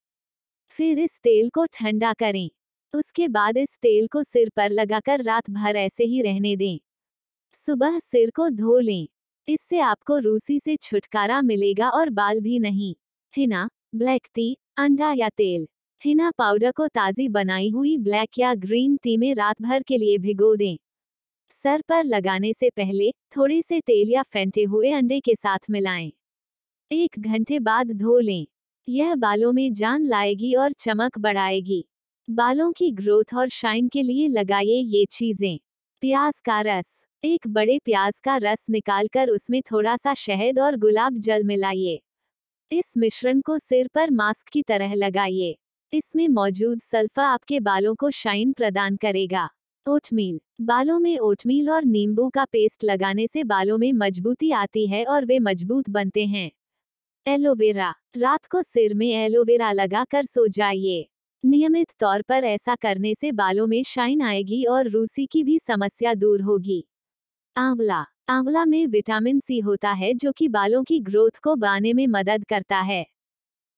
फिर 0.75 0.99
इस 0.99 1.21
तेल 1.21 1.51
को 1.51 1.67
ठंडा 1.75 2.13
करें 2.13 2.51
उसके 2.95 3.29
बाद 3.29 3.57
इस 3.57 3.79
तेल 3.83 4.07
को 4.07 4.23
सिर 4.23 4.51
पर 4.57 4.71
लगाकर 4.71 5.23
रात 5.23 5.51
भर 5.51 5.77
ऐसे 5.77 6.05
ही 6.05 6.23
रहने 6.23 6.57
दें। 6.57 6.79
सुबह 7.55 7.99
सिर 7.99 8.31
को 8.31 8.49
धो 8.51 8.79
लें। 8.79 9.09
इससे 9.49 9.81
आपको 9.81 10.19
रूसी 10.19 10.61
से 10.61 10.77
छुटकारा 10.77 11.43
मिलेगा 11.43 11.91
और 11.91 12.11
बाल 12.11 12.41
भी 12.41 12.59
नहीं। 12.59 12.95
हिना, 13.35 13.69
ब्लैक 13.95 14.29
टी, 14.35 14.57
अंडा 14.77 15.13
या 15.13 15.29
तेल। 15.29 15.67
हिना 16.03 16.31
पाउडर 16.39 16.73
को 16.73 16.89
ताज़ी 16.89 17.29
बनाई 17.29 17.71
हुई 17.71 17.99
ब्लैक 17.99 18.39
या 18.39 18.55
ग्रीन 18.55 18.97
टी 18.97 19.17
में 19.17 19.35
रात 19.35 19.63
भर 19.63 19.83
के 19.83 19.99
लिए 19.99 20.19
भिगो 20.19 20.57
दें। 20.57 20.77
सर 21.51 21.83
पर 21.89 22.05
लगाने 22.05 22.53
से 22.53 22.71
पहले 22.71 23.13
थोड़े 23.37 23.63
से 23.63 23.81
तेल 23.81 24.11
या 24.11 24.23
फेंटे 24.23 24.65
हुए 24.65 24.93
अंडे 24.93 25.21
के 25.21 25.35
साथ 25.35 25.71
मिलाएँ। 25.71 26.13
एक 26.91 27.21
घंटे 27.21 27.61
बाद 27.61 27.93
धो 27.93 28.19
लें। 28.19 28.47
यह 28.89 29.15
बालों 29.17 29.53
में 29.53 29.75
जान 29.75 30.07
लाएगी 30.07 30.55
और 30.55 30.73
चमक 30.73 31.19
बढ़ाएगी। 31.19 31.85
बालों 32.31 32.73
की 32.73 32.91
ग्रोथ 32.91 33.35
और 33.35 33.49
शाइन 33.49 33.89
के 33.89 34.03
लिए 34.03 34.29
लगाइए 34.29 34.81
ये 34.81 35.07
चीज़ें। 35.11 35.59
प्याज 36.01 36.41
का 36.41 36.61
रस। 36.61 37.07
एक 37.25 37.49
बड़े 37.49 37.79
प्याज 37.85 38.21
का 38.21 38.37
रस 38.37 38.67
निकालकर 38.71 39.29
उसमें 39.29 39.63
थोड़ा 39.63 39.97
सा 39.97 40.15
शहद 40.15 40.59
और 40.59 40.77
गुलाब 40.77 41.19
जल 41.19 41.45
मिलाइए। 41.45 42.01
इस 42.73 42.93
मिश्रण 42.97 43.41
को 43.41 43.59
सिर 43.59 43.89
पर 43.95 44.11
मास्क 44.11 44.49
की 44.49 44.63
तरह 44.63 44.95
लगाइए। 44.95 45.57
इसमें 45.93 46.29
मौजूद 46.29 46.81
सल्फा 46.81 47.23
आपके 47.23 47.61
बालों 47.61 47.95
को 47.95 48.11
शाइन 48.11 48.53
प्रदान 48.53 48.97
करेगा। 48.97 49.49
ओटमील। 49.87 50.41
बालों 50.61 50.99
में 50.99 51.19
ओटमील 51.19 51.71
और 51.71 51.85
नींबू 51.85 52.29
का 52.29 52.45
पेस्ट 52.45 52.85
लगाने 52.85 53.27
से 53.27 53.45
बालों 53.45 53.79
में 53.79 53.93
मजबूती 53.93 54.51
आती 54.51 54.87
है 54.87 55.05
और 55.05 55.25
वे 55.25 55.39
मज़बूत 55.39 55.91
बनते 55.91 56.27
हैं। 56.27 56.51
एलोवेरा। 57.27 57.95
रात 58.17 58.47
को 58.47 58.63
सिर 58.63 58.95
में 58.95 59.11
एलोवेरा 59.11 59.73
लगाकर 59.73 60.25
सो 60.25 60.49
जाइए। 60.49 61.09
नियमित 61.45 61.93
तौर 62.01 62.23
पर 62.23 62.45
ऐसा 62.45 62.75
करने 62.75 63.15
से 63.15 63.33
बालों 63.33 63.67
में 63.67 63.83
शाइन 63.83 64.23
आएगी 64.23 64.65
और 64.65 64.89
रूसी 64.89 65.27
की 65.27 65.43
भी 65.45 65.59
समस्या 65.59 66.15
दूर 66.15 66.43
होगी। 66.43 66.85
आंवला। 67.57 68.07
आंवला 68.29 68.65
में 68.65 68.87
विटामिन 68.87 69.41
सी 69.41 69.61
होता 69.61 69.93
है 69.93 70.15
जो 70.15 70.33
कि 70.33 70.49
बालों 70.49 70.85
की 70.85 71.01
ग्रोथ 71.01 71.39
को 71.43 71.57
बाने 71.57 71.93
में 71.93 72.07
मदद 72.07 72.45
करता 72.45 72.81
है। 72.81 73.07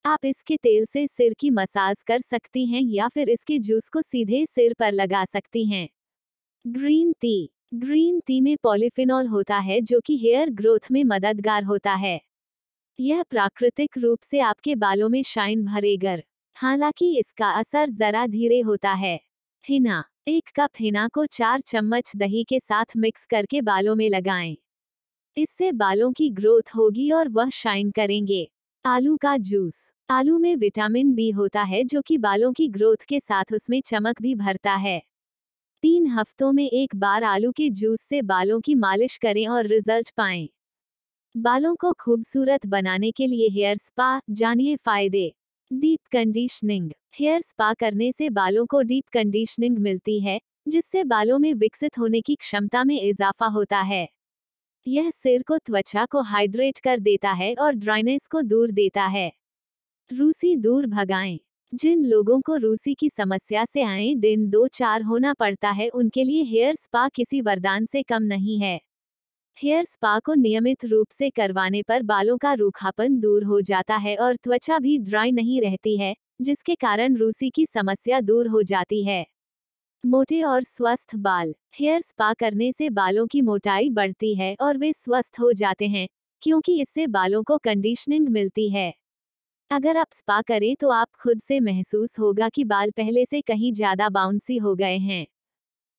आप 0.05 0.25
इसके 0.25 0.57
तेल 0.57 0.85
से 0.85 1.07
सिर 1.07 1.35
की 1.41 1.51
मसाज 1.51 2.03
कर 2.03 2.21
सकती 2.21 2.67
हैं 2.67 2.83
या 2.83 3.09
फिर 3.09 3.31
इसके 3.31 3.59
जूस 3.59 3.89
को 3.89 4.03
सीधे 4.03 4.47
सिर 4.47 4.75
पर 4.79 4.93
लगा 4.93 5.25
सकती 5.25 5.67
हैं। 5.67 5.89
Green 6.65 7.13
tea. 7.21 7.51
ग्रीन 7.75 8.21
टी 8.21 8.41
में 8.41 8.57
पॉलीफिनॉल 8.63 9.27
होता 9.27 9.59
है 9.59 9.81
जो 9.81 10.01
कि 10.01 10.19
हेयर 10.19 10.51
ग्रोथ 10.51 10.93
में 10.93 11.05
मददगार 11.05 11.65
होता 11.65 11.95
है। 11.95 12.21
यह 12.99 13.23
प्राकृतिक 13.23 13.99
रूप 13.99 14.21
से 14.23 14.41
आपके 14.41 14.75
बालों 14.77 15.09
में 15.09 15.23
शाइन 15.23 15.65
भरेगर। 15.65 16.25
हालाँकि 16.57 17.07
इसका 17.19 17.51
असर 17.51 17.91
जरा 17.91 18.27
धीरे 18.27 18.61
होता 18.61 18.93
है 18.93 19.19
हिना, 19.65 20.03
एक 20.29 20.51
कप 20.57 20.71
हिना 20.81 21.07
को 21.09 21.25
चार 21.27 21.61
चम्मच 21.61 22.13
दही 22.17 22.43
के 22.45 22.61
साथ 22.61 22.97
मिक्स 22.97 23.27
करके 23.27 23.61
बालों 23.63 23.95
में 23.95 24.09
लगाएँ। 24.11 24.57
इससे 25.37 25.71
बालों 25.73 26.13
की 26.13 26.29
ग्रोथ 26.31 26.75
होगी 26.77 27.11
और 27.11 27.29
वह 27.29 27.51
शाइन 27.51 27.91
करेंगे 27.91 28.47
आलू 28.85 29.17
का 29.17 29.37
जूस, 29.37 29.91
आलू 30.11 30.39
में 30.39 30.55
विटामिन 30.57 31.15
बी 31.15 31.31
होता 31.31 31.63
है 31.63 31.83
जो 31.85 32.03
कि 32.03 32.19
बालों 32.19 32.53
की 32.53 32.69
ग्रोथ 32.69 33.05
के 33.09 33.21
साथ 33.21 33.53
उसमें 33.53 33.81
चमक 33.81 34.23
भी 34.23 34.35
भरता 34.35 34.75
है 34.77 35.01
तीन 35.83 36.07
हफ्तों 36.07 36.53
में 36.53 36.67
एक 36.67 36.95
बार 36.97 37.25
आलू 37.25 37.53
के 37.53 37.71
जूस 37.71 38.01
से 38.01 38.23
बालों 38.23 38.61
की 38.61 38.75
मालिश 38.77 39.17
करें 39.17 39.47
और 39.49 39.67
रिज़ल्ट 39.67 40.11
पाएँ। 40.11 40.49
बालों 41.35 41.75
को 41.77 41.93
खूबसूरत 41.93 42.67
बनाने 42.67 43.11
के 43.11 43.27
लिए 43.27 43.49
हेयर 43.51 43.77
स्पा, 43.77 44.21
जानिए 44.31 44.77
फ़ायदे 44.77 45.33
डीप 45.73 46.01
कंडीशनिंग। 46.13 46.91
हेयर 47.15 47.41
स्पा 47.41 47.75
करने 47.75 48.13
से 48.13 48.31
बालों 48.31 48.67
को 48.67 48.83
डीप 48.83 49.05
कंडीशनिंग 49.13 49.79
मिलती 49.79 50.21
है, 50.21 50.41
जिससे 50.69 51.05
बालों 51.05 51.39
में 51.39 51.55
विकसित 51.55 51.99
होने 51.99 52.21
की 52.21 52.35
क्षमता 52.35 52.85
में 52.85 53.03
इजाफा 53.03 53.47
होता 53.47 53.81
है। 53.81 54.09
यह 54.87 55.11
सिर 55.11 55.43
को 55.43 55.59
त्वचा 55.59 56.07
को 56.07 56.21
हाइड्रेट 56.21 56.79
कर 56.79 57.01
देता 57.01 57.33
है 57.33 57.55
और 57.55 57.75
ड्राइनेस 57.75 58.27
को 58.27 58.43
दूर 58.43 58.71
देता 58.71 59.05
है। 59.05 59.33
रूसी 60.13 60.57
दूर 60.57 60.87
भगाएँ। 60.87 61.41
जिन 61.75 62.05
लोगों 62.05 62.41
को 62.41 62.57
रूसी 62.57 62.95
की 62.95 63.11
समस्या 63.11 63.65
से 63.65 63.83
आए, 63.83 64.15
दिन 64.15 64.51
दो 64.51 64.69
चार 64.69 65.03
होना 65.03 65.35
पड़ता 65.35 65.71
है, 65.71 65.89
उनके 65.89 66.25
लिए 66.25 66.43
हेयर 66.43 66.75
स्पा 66.75 67.09
किसी 67.09 67.41
वरदान 67.41 67.87
से 67.87 68.03
कम 68.03 68.23
नहीं 68.23 68.59
है। 68.59 68.81
हेयर 69.59 69.85
स्पा 69.85 70.19
को 70.19 70.35
नियमित 70.35 70.85
रूप 70.85 71.11
से 71.11 71.29
करवाने 71.31 71.83
पर 71.83 72.03
बालों 72.03 72.37
का 72.39 72.53
रूखापन 72.53 73.19
दूर 73.21 73.45
हो 73.45 73.61
जाता 73.61 73.97
है 73.97 74.17
और 74.17 74.37
त्वचा 74.37 74.79
भी 74.79 74.97
ड्राई 74.99 75.33
नहीं 75.33 75.61
रहती 75.61 75.97
है, 75.97 76.15
जिसके 76.43 76.75
कारण 76.75 77.17
रूसी 77.17 77.51
की 77.51 77.67
समस्या 77.67 78.21
दूर 78.21 78.49
हो 78.49 78.63
जाती 78.63 79.03
है। 79.05 79.25
मोटे 80.05 80.43
और 80.43 80.65
स्वस्थ 80.65 81.15
बाल। 81.17 81.55
हेयर 81.75 82.01
स्पा 82.01 82.33
करने 82.35 82.73
से 82.73 82.91
बालों 82.91 83.27
की 83.27 83.43
मोटाई 83.43 83.91
बढ़ती 83.91 84.35
है 84.35 84.55
और 84.61 84.79
वे 84.79 84.93
स्वस्थ 84.93 85.41
हो 85.41 85.53
जाते 85.53 85.89
हैं, 85.89 86.07
क्योंकि 86.43 86.81
इससे 86.83 87.07
बालों 87.09 87.43
को 87.43 87.59
कंडीशनिंग 87.59 88.29
मिलती 88.29 88.69
है। 88.71 88.93
अगर 89.71 89.97
आप 89.97 90.13
स्पा 90.13 90.41
करें 90.43 90.75
तो 90.77 90.89
आप 90.91 91.09
खुद 91.21 91.41
से 91.41 91.61
महसूस 91.61 92.19
होगा 92.19 92.49
कि 92.49 92.65
बाल 92.65 92.91
पहले 92.91 93.25
से 93.27 93.41
कहीं 93.41 93.73
ज़्यादा 93.73 94.09
बाउंसी 94.11 94.57
हो 94.57 94.75
गए 94.75 94.99
हैं। 94.99 95.27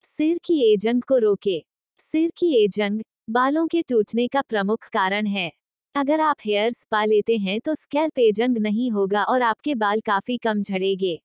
सिर 0.06 0.40
की 0.46 0.62
एजंग 0.74 1.04
को 1.04 1.18
रोके। 1.18 1.64
सिर 2.00 2.32
की 2.38 2.54
एजंग 2.66 3.02
बालों 3.28 3.66
के 3.68 3.82
टूटने 3.82 4.28
का 4.28 4.42
प्रमुख 4.42 4.88
कारण 4.90 5.26
है। 5.28 5.52
अगर 5.96 6.20
आप 6.20 6.36
हेयर 6.46 6.72
स्पा 6.74 7.04
लेते 7.06 7.38
हैं 7.38 7.60
तो 7.62 7.76
स्कैल्प 7.76 8.20
एजंग 8.20 8.58
नहीं 8.58 8.90
होगा 8.92 9.24
और 9.24 9.42
आपके 9.42 9.76
बाल 9.76 10.00
काफ़ी 10.02 10.38
कम 10.38 10.62
झड़ेंगे। 10.62 11.20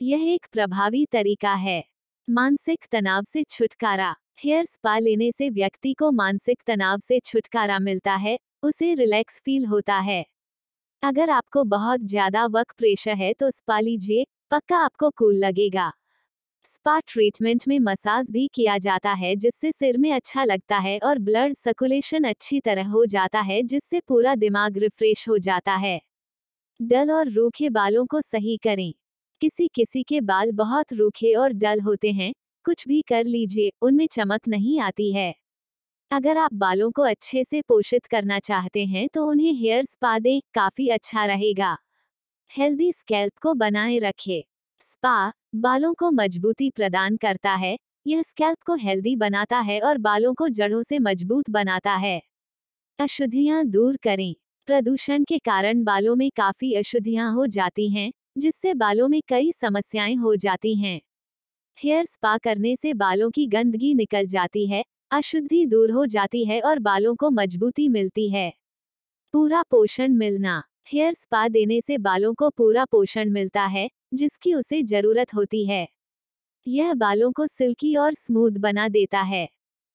यह 0.00 0.22
एक 0.34 0.46
प्रभावी 0.52 1.04
तरीका 1.06 1.54
है। 1.56 1.82
मानसिक 2.28 2.86
तनाव 2.92 3.24
से 3.24 3.44
छुटकारा। 3.44 4.14
हेयर 4.40 4.64
स्पा 4.64 4.98
लेने 4.98 5.30
से 5.32 5.50
व्यक्ति 5.50 5.92
को 5.94 6.10
मानसिक 6.12 6.62
तनाव 6.66 7.00
से 7.00 7.20
छुटकारा 7.20 7.78
मिलता 7.80 8.14
है, 8.16 8.38
उसे 8.62 8.94
रिलैक्स 8.94 9.40
फील 9.40 9.66
होता 9.66 9.98
है। 10.00 10.24
अगर 11.02 11.30
आपको 11.30 11.64
बहुत 11.66 12.00
ज़्यादा 12.02 12.46
वर्क 12.48 12.74
प्रेशर 12.78 13.14
है 13.16 13.32
तो 13.34 13.50
स्पा 13.50 13.80
लीजिए, 13.80 14.26
पक्का 14.50 14.78
आपको 14.78 15.10
कूल 15.10 15.36
लगेगा। 15.36 15.92
स्पा 16.64 16.98
ट्रीटमेंट 17.00 17.64
में 17.68 17.78
मसाज 17.78 18.30
भी 18.30 18.46
किया 18.54 18.78
जाता 18.78 19.12
है, 19.12 19.36
जिससे 19.36 19.72
सिर 19.72 19.98
में 19.98 20.12
अच्छा 20.12 20.44
लगता 20.44 20.78
है 20.78 20.98
और 20.98 21.18
ब्लड 21.18 21.54
सर्कुलेशन 21.54 22.24
अच्छी 22.24 22.60
तरह 22.60 22.86
हो 22.86 23.04
जाता 23.06 23.40
है, 23.40 23.62
जिससे 23.62 24.00
पूरा 24.00 24.34
दिमाग 24.34 24.78
रिफ्रेश 24.78 25.28
हो 25.28 25.38
जाता 25.38 25.74
है। 25.74 26.00
डल 26.80 27.10
और 27.10 27.30
रूखे 27.30 27.70
बालों 27.70 28.06
को 28.06 28.20
सही 28.20 28.56
करें। 28.56 28.92
किसी 29.42 29.68
किसी 29.74 30.02
के 30.02 30.20
बाल 30.20 30.52
बहुत 30.52 30.92
रूखे 30.92 31.34
और 31.34 31.52
डल 31.52 31.80
होते 31.80 32.12
हैं, 32.12 32.32
कुछ 32.64 32.88
भी 32.88 33.02
कर 33.02 33.24
लीजिए, 33.24 33.72
उनमें 33.82 34.06
चमक 34.06 34.48
नहीं 34.48 34.80
आती 34.80 35.12
है। 35.12 35.34
अगर 36.10 36.38
आप 36.38 36.54
बालों 36.54 36.90
को 36.90 37.02
अच्छे 37.02 37.44
से 37.44 37.62
पोषित 37.62 38.06
करना 38.06 38.38
चाहते 38.40 38.84
हैं 38.86 39.08
तो 39.14 39.26
उन्हें 39.26 39.52
हेयर 39.52 39.84
स्पा 39.84 40.18
दें, 40.18 40.40
काफ़ी 40.54 40.88
अच्छा 40.88 41.24
रहेगा। 41.26 41.76
हेल्दी 42.50 42.92
स्कैल्प 42.92 43.38
को 43.42 43.54
बनाए 43.54 43.98
रखें। 43.98 44.51
स्पा 44.82 45.32
बालों 45.54 45.94
को 45.94 46.10
मजबूती 46.10 46.70
प्रदान 46.70 47.16
करता 47.16 47.54
है, 47.54 47.78
यह 48.06 48.22
स्कैल्प 48.22 48.62
को 48.62 48.74
हेल्दी 48.74 49.16
बनाता 49.16 49.58
है 49.58 49.80
और 49.80 49.98
बालों 49.98 50.34
को 50.34 50.48
जड़ों 50.48 50.82
से 50.82 50.98
मज़बूत 50.98 51.50
बनाता 51.50 51.94
है। 51.94 52.22
अशुद्धियाँ 52.98 53.64
दूर 53.64 53.96
करें। 53.96 54.34
प्रदूषण 54.66 55.24
के 55.24 55.38
कारण 55.38 55.84
बालों 55.84 56.16
में 56.16 56.30
काफ़ी 56.36 56.74
अशुद्धियाँ 56.74 57.32
हो 57.34 57.46
जाती 57.46 57.90
हैं, 57.90 58.12
जिससे 58.38 58.74
बालों 58.74 59.08
में 59.08 59.20
कई 59.28 59.52
समस्याएँ 59.52 60.14
हो 60.14 60.36
जाती 60.36 60.74
हैं। 60.76 61.00
हेयर 61.78 62.04
स्पा 62.04 62.38
करने 62.38 62.76
से 62.76 62.94
बालों 62.94 63.30
की 63.30 63.46
गंदगी 63.46 63.94
निकल 63.94 64.26
जाती 64.26 64.66
है, 64.66 64.84
अशुद्धि 65.10 65.66
दूर 65.66 65.90
हो 65.90 66.06
जाती 66.06 66.44
है 66.44 66.60
और 66.60 66.78
बालों 66.78 67.16
को 67.16 67.30
मजबूती 67.30 67.88
मिलती 67.88 68.30
है। 68.30 68.52
पूरा 69.32 69.62
पोषण 69.62 70.12
मिलना। 70.12 70.62
हेयर 70.92 71.14
स्पा 71.14 71.48
देने 71.48 71.80
से 71.80 71.98
बालों 71.98 72.34
को 72.34 72.50
पूरा 72.50 72.84
पोषण 72.84 73.30
मिलता 73.30 73.64
है 73.64 73.90
जिसकी 74.14 74.54
उसे 74.54 74.82
ज़रूरत 74.82 75.34
होती 75.34 75.64
है। 75.66 75.88
यह 76.66 76.94
बालों 76.94 77.32
को 77.32 77.46
सिल्की 77.46 77.96
और 77.96 78.14
स्मूथ 78.14 78.50
बना 78.50 78.88
देता 78.88 79.20
है। 79.20 79.48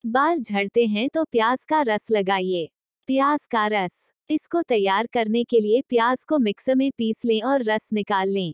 बाल 0.04 0.40
झड़ते 0.40 0.86
हैं 0.86 1.10
तो 1.10 1.24
प्याज 1.24 1.66
का 1.66 1.82
रस 1.82 2.08
लगाइए। 2.12 2.70
प्याज 3.10 3.46
का 3.46 3.68
रस। 3.68 4.12
इसको 4.30 4.62
तैयार 4.62 5.08
करने 5.08 5.44
के 5.44 5.60
लिए 5.60 5.82
प्याज 5.82 6.24
को 6.24 6.38
मिक्सर 6.40 6.76
में 6.76 6.92
पीस 6.98 7.22
लें 7.26 7.42
और 7.42 7.64
रस 7.64 7.90
निकाल 7.94 8.30
लें। 8.30 8.54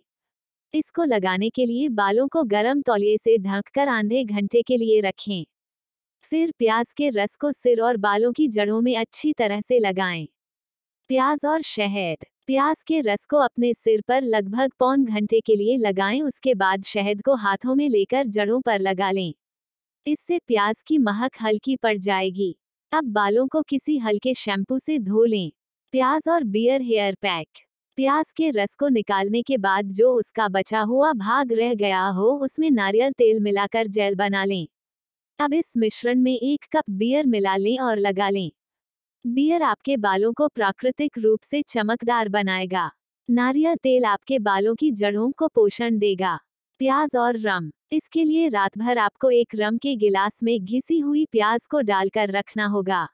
इसको 0.73 1.03
लगाने 1.03 1.49
के 1.49 1.65
लिए 1.65 1.89
बालों 1.89 2.27
को 2.27 2.43
गर्म 2.43 2.81
तौलिए 2.81 3.17
से 3.17 3.37
ढककर 3.37 3.87
आधे 3.87 4.23
घंटे 4.23 4.61
के 4.61 4.77
लिए 4.77 5.01
रखें। 5.01 5.45
फिर 6.23 6.51
प्याज 6.51 6.93
के 6.93 7.09
रस 7.09 7.35
को 7.35 7.51
सिर 7.51 7.81
और 7.81 7.97
बालों 7.97 8.31
की 8.33 8.47
जड़ों 8.47 8.81
में 8.81 8.95
अच्छी 8.97 9.33
तरह 9.33 9.61
से 9.61 9.79
लगाएँ। 9.79 10.27
प्याज 11.09 11.45
और 11.45 11.61
शहद। 11.61 12.25
प्याज 12.47 12.83
के 12.83 13.01
रस 13.01 13.25
को 13.25 13.37
अपने 13.37 13.73
सिर 13.73 14.01
पर 14.01 14.21
लगभग 14.21 14.71
पौन 14.79 15.05
घंटे 15.05 15.39
के 15.39 15.55
लिए 15.55 15.77
लगाएँ, 15.77 16.21
उसके 16.21 16.53
बाद 16.53 16.83
शहद 16.83 17.21
को 17.21 17.35
हाथों 17.35 17.75
में 17.75 17.89
लेकर 17.89 18.27
जड़ों 18.27 18.61
पर 18.61 18.79
लगा 18.79 19.11
लें। 19.11 19.33
इससे 20.07 20.39
प्याज 20.39 20.81
की 20.87 20.97
महक 20.97 21.31
हल्की 21.41 21.75
पड़ 21.75 21.97
जाएगी। 21.97 22.55
अब 22.91 23.03
बालों 23.03 23.47
को 23.47 23.61
किसी 23.61 23.97
हल्के 23.97 24.33
शैम्पू 24.33 24.79
से 24.79 24.99
धो 24.99 25.23
लें। 25.23 25.51
प्याज 25.91 26.27
और 26.29 26.43
बियर 26.43 26.81
हेयर 26.81 27.15
पैक। 27.15 27.47
प्याज 27.95 28.31
के 28.31 28.49
रस 28.49 28.75
को 28.75 28.89
निकालने 28.89 29.41
के 29.41 29.57
बाद 29.57 29.85
जो 29.85 30.13
उसका 30.13 30.47
बचा 30.47 30.81
हुआ 30.81 31.13
भाग 31.13 31.51
रह 31.51 31.73
गया 31.73 32.07
हो, 32.07 32.25
उसमें 32.25 32.71
नारियल 32.71 33.11
तेल 33.11 33.39
मिलाकर 33.39 33.87
जेल 33.87 34.15
बना 34.15 34.45
लें। 34.45 34.67
अब 35.39 35.53
इस 35.53 35.73
मिश्रण 35.77 36.19
में 36.19 36.35
एक 36.35 36.65
कप 36.71 36.83
बियर 36.89 37.25
मिला 37.25 37.55
लें 37.57 37.79
और 37.79 37.99
लगा 37.99 38.29
लें। 38.29 38.51
बियर 39.25 39.61
आपके 39.61 39.97
बालों 39.97 40.33
को 40.33 40.47
प्राकृतिक 40.47 41.17
रूप 41.17 41.41
से 41.41 41.61
चमकदार 41.61 42.29
बनाएगा। 42.29 42.91
नारियल 43.29 43.75
तेल 43.75 44.05
आपके 44.05 44.39
बालों 44.39 44.75
की 44.75 44.91
जड़ों 44.91 45.31
को 45.31 45.47
पोषण 45.47 45.97
देगा। 45.97 46.39
प्याज 46.79 47.15
और 47.15 47.37
रम। 47.39 47.71
इसके 47.91 48.23
लिए 48.23 48.49
रात 48.49 48.77
भर 48.77 48.97
आपको 48.97 49.31
एक 49.31 49.55
रम 49.55 49.77
के 49.77 49.95
गिलास 49.95 50.39
में 50.43 50.65
घिसी 50.65 50.99
हुई 50.99 51.25
प्याज 51.25 51.65
को 51.65 51.81
डालकर 51.81 52.31
रखना 52.31 52.65
होगा। 52.65 53.07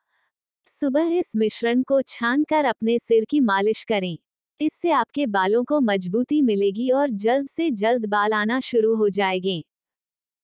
सुबह 0.68 1.18
इस 1.18 1.32
मिश्रण 1.36 1.84
को 1.84 2.02
छान 2.02 2.44
कर 2.44 2.66
अपने 2.66 3.00
सिर 3.00 3.26
की 3.30 3.40
मालिश 3.40 3.84
करें। 3.84 4.18
इससे 4.62 4.92
आपके 4.92 5.26
बालों 5.28 5.64
को 5.64 5.80
मजबूती 5.82 6.42
मिलेगी 6.42 6.90
और 6.90 7.10
जल्द 7.10 7.50
से 7.50 7.72
जल्द 7.72 8.06
बाल 8.06 8.34
आना 8.34 8.60
शुरू 8.60 8.96
हो 8.96 9.10
जाएँगे। 9.10 9.64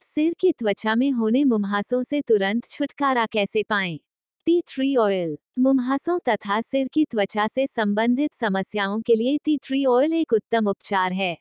सिर 0.02 0.36
की 0.40 0.52
त्वचा 0.52 0.96
में 0.96 1.12
होने 1.12 1.44
मुम्हासों 1.44 2.04
से 2.04 2.22
तुरंत 2.22 2.66
छुटकारा 2.66 3.26
कैसे 3.26 3.64
पाएँ? 3.64 4.00
टी 4.48 4.62
ट्री 4.68 4.96
ऑयल 4.96 5.38
मुम्हासों 5.60 6.18
तथा 6.20 6.60
सिर 6.62 6.88
की 6.88 7.04
त्वचा 7.06 7.48
से 7.48 7.68
संबंधित 7.68 8.34
समस्याओं 8.34 9.02
के 9.02 9.16
लिए 9.16 9.38
टी 9.38 9.58
ट्री 9.58 9.86
ऑयल 9.86 10.14
एक 10.14 10.34
उत्तम 10.34 10.68
उपचार 10.68 11.14
है। 11.14 11.38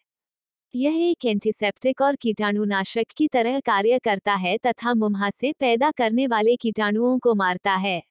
यह 0.74 0.96
एक 1.10 1.24
एंटीसेप्टिक 1.24 2.02
और 2.02 2.16
कीटाणुनाशक 2.16 3.12
की 3.16 3.28
तरह 3.28 3.60
कार्य 3.60 3.98
करता 3.98 4.34
है 4.34 4.56
तथा 4.58 4.94
मुम्हासे 4.94 5.52
पैदा 5.52 5.90
करने 5.90 6.26
वाले 6.26 6.56
कीटाणुओं 6.56 7.18
को 7.18 7.34
मारता 7.34 7.74
है। 7.76 8.02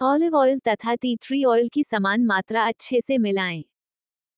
ऑलिव 0.00 0.36
ऑयल 0.36 0.58
तथा 0.68 0.94
टी 0.94 1.16
ट्री 1.16 1.44
ऑयल 1.44 1.68
की 1.68 1.84
समान 1.84 2.24
मात्रा 2.24 2.66
अच्छे 2.66 3.00
से 3.00 3.18
मिलाएँ। 3.18 3.64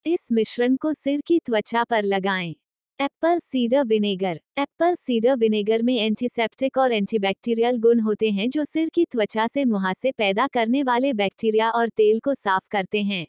इस 0.06 0.28
मिश्रण 0.32 0.76
को 0.76 0.94
सिर 0.94 1.22
की 1.26 1.38
त्वचा 1.38 1.84
पर 1.84 2.04
लगाएँ। 2.04 2.54
Apple 3.00 3.38
cider 3.38 3.84
vinegar. 3.84 4.40
Apple 4.58 4.94
cider 4.94 5.36
vinegar 5.36 5.82
में 5.82 5.94
एंटीसेप्टिक 5.96 6.78
और 6.78 6.92
एंटीबैक्टीरियल 6.92 7.76
गुण 7.78 8.00
होते 8.00 8.30
हैं 8.30 8.50
जो 8.50 8.64
सिर 8.64 8.88
की 8.88 9.04
त्वचा 9.04 9.46
से 9.46 9.64
मुहासे 9.64 10.12
पैदा 10.12 10.46
करने 10.46 10.82
वाले 10.82 11.12
बैक्टीरिया 11.12 11.70
और 11.70 11.88
तेल 11.88 12.20
को 12.20 12.34
साफ़ 12.34 12.68
करते 12.70 13.02
हैं। 13.02 13.26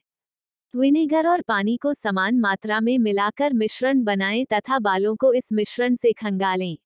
विनेगर 0.76 1.28
और 1.28 1.42
पानी 1.42 1.78
को 1.78 1.94
समान 1.94 2.40
मात्रा 2.40 2.80
में 2.80 2.98
मिलाकर 2.98 3.54
मिश्रण 3.54 4.04
बनाएँ 4.04 4.46
तथा 4.54 4.80
बालों 4.80 5.16
को 5.16 5.34
इस 5.34 5.50
मिश्रण 5.54 5.96
से 5.96 6.12
खंगालें। 6.12 6.78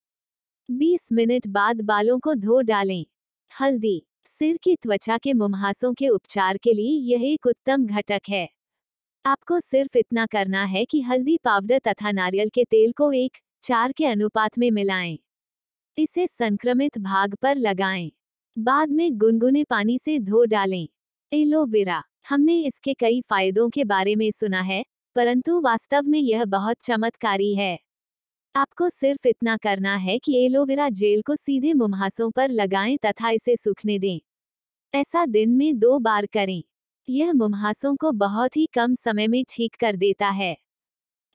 20 0.69 1.09
मिनट 1.11 1.47
बाद 1.47 1.81
बालों 1.81 2.19
को 2.19 2.33
धो 2.33 2.61
डालें। 2.61 3.05
हल्दी। 3.51 4.05
सिर 4.25 4.57
की 4.63 4.75
त्वचा 4.75 5.17
के 5.17 5.33
मुम्हासों 5.33 5.93
के 5.93 6.07
उपचार 6.07 6.57
के 6.57 6.73
लिए 6.73 7.17
यह 7.17 7.33
एक 7.33 7.45
उत्तम 7.45 7.85
घटक 7.85 8.21
है। 8.29 8.49
आपको 9.25 9.59
सिर्फ़ 9.59 9.97
इतना 9.97 10.25
करना 10.25 10.63
है 10.63 10.83
कि 10.85 11.01
हल्दी 11.01 11.37
पाउडर 11.37 11.79
तथा 11.79 12.11
नारियल 12.11 12.49
के 12.49 12.63
तेल 12.63 12.91
को 12.91 13.11
एक 13.11 13.37
चार 13.63 13.91
के 13.91 14.05
अनुपात 14.05 14.57
में 14.57 14.69
मिलाएँ। 14.71 15.17
इसे 15.97 16.25
संक्रमित 16.27 16.97
भाग 16.97 17.35
पर 17.35 17.57
लगाएँ। 17.57 18.11
बाद 18.57 18.89
में 18.89 19.17
गुनगुने 19.17 19.63
पानी 19.63 19.97
से 19.99 20.17
धो 20.19 20.43
डालें 20.45 20.87
एलोवेरा, 21.31 22.01
हमने 22.29 22.59
इसके 22.61 22.93
कई 22.93 23.21
फायदों 23.21 23.69
के 23.69 23.83
बारे 23.83 24.15
में 24.15 24.29
सुना 24.31 24.61
है, 24.61 24.83
परंतु 25.15 25.59
वास्तव 25.61 26.07
में 26.07 26.19
यह 26.19 26.45
बहुत 26.45 26.77
चमत्कारी 26.83 27.53
है 27.55 27.77
आपको 28.55 28.89
सिर्फ़ 28.89 29.27
इतना 29.27 29.57
करना 29.57 29.95
है 29.97 30.17
कि 30.19 30.45
एलोवेरा 30.45 30.89
जेल 30.91 31.21
को 31.21 31.35
सीधे 31.35 31.73
मुम्हासों 31.73 32.31
पर 32.31 32.49
लगाएँ 32.51 32.97
तथा 32.97 33.29
इसे 33.29 33.55
सूखने 33.55 33.99
दें 33.99 34.19
ऐसा 34.93 35.25
दिन 35.25 35.49
में 35.49 35.79
दो 35.79 35.99
बार 35.99 36.25
करें 36.25 36.61
यह 37.11 37.33
मुमहासों 37.33 37.95
को 37.95 38.11
बहुत 38.11 38.57
ही 38.57 38.67
कम 38.73 38.95
समय 38.95 39.27
में 39.27 39.45
ठीक 39.49 39.75
कर 39.75 39.95
देता 39.95 40.29
है। 40.29 40.57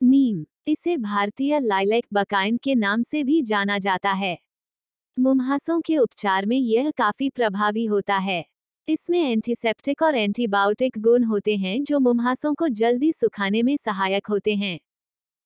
नीम, 0.01 0.45
इसे 0.67 0.97
भारतीय 0.97 1.59
लाइलेक 1.59 2.05
बकाइन 2.13 2.57
के 2.57 2.75
नाम 2.75 3.03
से 3.03 3.23
भी 3.23 3.43
जाना 3.43 3.79
जाता 3.79 4.11
है। 4.11 4.37
मुम्हासों 5.19 5.81
के 5.81 5.97
उपचार 5.97 6.45
में 6.45 6.57
यह 6.57 6.91
काफ़ी 6.91 7.29
प्रभावी 7.29 7.85
होता 7.85 8.17
है। 8.17 8.45
इसमें 8.87 9.19
एंटीसेप्टिक 9.31 10.01
और 10.01 10.15
एंटीबायोटिक 10.15 10.99
गुण 10.99 11.23
होते 11.23 11.57
हैं 11.57 11.83
जो 11.83 11.99
मुम्हासों 11.99 12.53
को 12.53 12.67
जल्दी 12.67 13.13
सुखाने 13.13 13.63
में 13.63 13.77
सहायक 13.77 14.27
होते 14.27 14.55
हैं। 14.55 14.79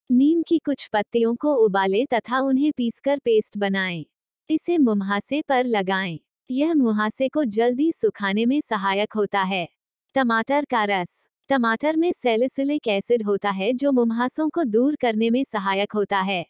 नीम 0.09 0.43
की 0.47 0.59
कुछ 0.59 0.89
पत्तियों 0.93 1.35
को 1.35 1.55
उबालें 1.55 2.05
तथा 2.13 2.39
उन्हें 2.39 2.71
पीसकर 2.77 3.19
पेस्ट 3.19 3.57
बनाएँ। 3.57 4.05
इसे 4.49 4.77
मुहासे 4.77 5.41
पर 5.41 5.65
लगाएँ। 5.65 6.19
यह 6.51 6.73
मुहासे 6.73 7.29
को 7.29 7.45
जल्दी 7.45 7.91
सुखाने 7.91 8.45
में 8.45 8.61
सहायक 8.61 9.13
होता 9.13 9.41
है। 9.41 9.80
टमाटर 10.15 10.65
का 10.65 10.83
रस। 10.83 11.09
टमाटर 11.49 11.95
में 11.95 12.11
सेलिसिलिक 12.11 12.87
एसिड 12.87 13.23
होता 13.23 13.49
है 13.49 13.71
जो 13.73 13.91
मुमहासों 13.91 14.49
को 14.49 14.63
दूर 14.63 14.95
करने 14.95 15.29
में 15.29 15.43
सहायक 15.43 15.93
होता 15.93 16.19
है। 16.19 16.45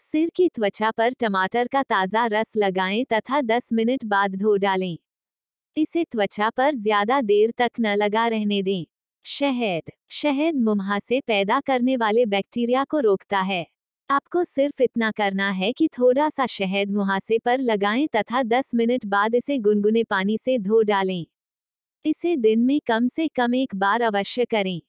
सिर 0.00 0.30
की 0.36 0.48
त्वचा 0.48 0.90
पर 0.90 1.12
टमाटर 1.12 1.68
का 1.68 1.82
ताज़ा 1.82 2.26
रस 2.26 2.52
लगाएँ 2.56 3.04
तथा 3.04 3.40
10 3.40 3.68
मिनट 3.72 4.04
बाद 4.04 4.36
धो 4.36 4.56
डालें। 4.56 4.96
इसे 5.76 6.04
त्वचा 6.04 6.50
पर 6.50 6.74
ज़्यादा 6.74 7.20
देर 7.22 7.52
तक 7.58 7.70
न 7.80 7.96
लगा 7.96 8.28
रहने 8.28 8.62
दें। 8.62 8.84
शहद। 9.26 9.92
शहद 10.12 10.56
मुम्हासे 10.62 11.20
पैदा 11.20 11.60
करने 11.60 11.96
वाले 11.96 12.26
बैक्टीरिया 12.26 12.84
को 12.84 13.00
रोकता 13.00 13.40
है। 13.42 13.66
आपको 14.10 14.44
सिर्फ़ 14.44 14.82
इतना 14.82 15.10
करना 15.10 15.50
है 15.52 15.72
कि 15.72 15.88
थोड़ा 15.88 16.28
सा 16.30 16.46
शहद 16.48 16.90
मुहासे 16.90 17.38
पर 17.38 17.60
लगाएँ 17.62 18.08
तथा 18.16 18.42
10 18.44 18.70
मिनट 18.74 19.06
बाद 19.06 19.34
इसे 19.34 19.58
गुनगुने 19.58 20.04
पानी 20.04 20.38
से 20.38 20.58
धो 20.58 20.82
डालें। 20.82 21.26
इसे 22.06 22.36
दिन 22.36 22.60
में 22.60 22.80
कम 22.86 23.08
से 23.08 23.28
कम 23.28 23.54
एक 23.54 23.74
बार 23.74 24.02
अवश्य 24.02 24.44
करें। 24.44 24.82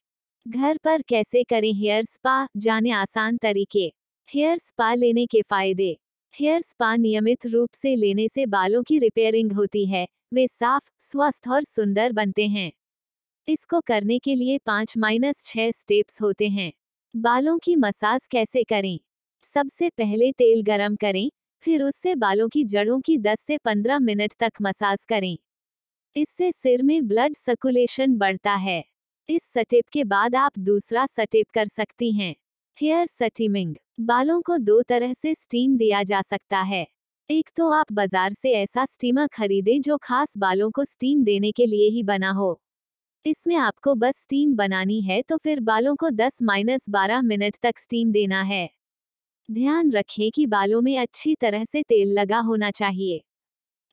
घर 0.47 0.77
पर 0.77 1.01
कैसे 1.01 1.43
करें 1.43 1.73
हेयर 1.73 2.05
स्पा? 2.05 2.47
जाने 2.57 2.91
आसान 2.91 3.37
तरीके। 3.37 3.93
हेयर 4.33 4.57
स्पा 4.57 4.93
लेने 4.93 5.25
के 5.25 5.41
फ़ायदे। 5.41 5.97
हेयर 6.39 6.61
स्पा 6.61 6.95
नियमित 6.95 7.45
रूप 7.45 7.69
से 7.73 7.95
लेने 7.95 8.27
से 8.27 8.45
बालों 8.45 8.83
की 8.83 8.99
रिपेयरिंग 8.99 9.51
होती 9.51 9.85
है। 9.85 10.07
वे 10.33 10.47
साफ़, 10.47 10.89
स्वस्थ 10.99 11.47
और 11.47 11.63
सुंदर 11.63 12.11
बनते 12.11 12.47
हैं। 12.47 12.71
इसको 13.47 13.81
करने 13.81 14.19
के 14.19 14.35
लिए 14.35 14.57
पाँच 14.57 14.97
माइनस 14.97 15.45
छः 15.45 15.71
स्टेप्स 15.71 16.21
होते 16.21 16.47
हैं। 16.47 16.73
बालों 17.15 17.57
की 17.57 17.75
मसाज 17.75 18.27
कैसे 18.27 18.63
करें? 18.63 18.99
सबसे 19.43 19.89
पहले 19.89 20.31
तेल 20.31 20.63
गरम 20.63 20.95
करें, 20.95 21.31
फिर 21.61 21.83
उससे 21.83 22.15
बालों 22.15 22.49
की 22.49 22.63
जड़ों 22.63 23.01
की 23.01 23.17
10 23.17 23.39
से 23.39 23.57
15 23.57 23.99
मिनट 23.99 24.33
तक 24.39 24.53
मसाज 24.61 25.05
करें। 25.05 25.37
इससे 26.17 26.51
सिर 26.51 26.81
में 26.83 27.07
ब्लड 27.07 27.35
सर्कुलेशन 27.35 28.15
बढ़ता 28.17 28.53
है। 28.53 28.83
इस 29.29 29.43
सटेप 29.43 29.89
के 29.93 30.03
बाद 30.03 30.35
आप 30.35 30.57
दूसरा 30.59 31.05
सटेप 31.05 31.47
कर 31.53 31.67
सकती 31.67 32.11
हैं। 32.11 32.33
हेयर 32.77 33.05
सटीमिंग 33.07 33.75
बालों 33.99 34.41
को 34.41 34.57
दो 34.57 34.81
तरह 34.81 35.13
से 35.13 35.33
स्टीम 35.35 35.75
दिया 35.77 36.01
जा 36.03 36.21
सकता 36.21 36.59
है। 36.61 36.85
एक 37.29 37.49
तो 37.55 37.69
आप 37.71 37.91
बाज़ार 37.91 38.33
से 38.33 38.51
ऐसा 38.53 38.85
स्टीमर 38.85 39.27
खरीदें 39.27 39.79
जो 39.81 39.97
खास 39.97 40.33
बालों 40.37 40.71
को 40.71 40.85
स्टीम 40.85 41.23
देने 41.23 41.51
के 41.51 41.65
लिए 41.65 41.89
ही 41.89 42.03
बना 42.03 42.31
हो। 42.31 42.59
इसमें 43.25 43.55
आपको 43.55 43.95
बस 43.95 44.21
स्टीम 44.21 44.55
बनानी 44.55 45.01
है 45.01 45.21
तो 45.21 45.37
फिर 45.37 45.59
बालों 45.59 45.95
को 45.95 46.09
10 46.09 46.41
माइनस 46.41 46.89
बारह 46.89 47.21
मिनट 47.21 47.57
तक 47.61 47.79
स्टीम 47.79 48.11
देना 48.11 48.41
है। 48.41 48.69
ध्यान 49.49 49.91
रखें 49.91 50.29
कि 50.31 50.45
बालों 50.47 50.81
में 50.81 50.97
अच्छी 50.97 51.35
तरह 51.35 51.65
से 51.65 51.83
तेल 51.83 52.19
लगा 52.19 52.39
होना 52.41 52.71
चाहिए। 52.71 53.23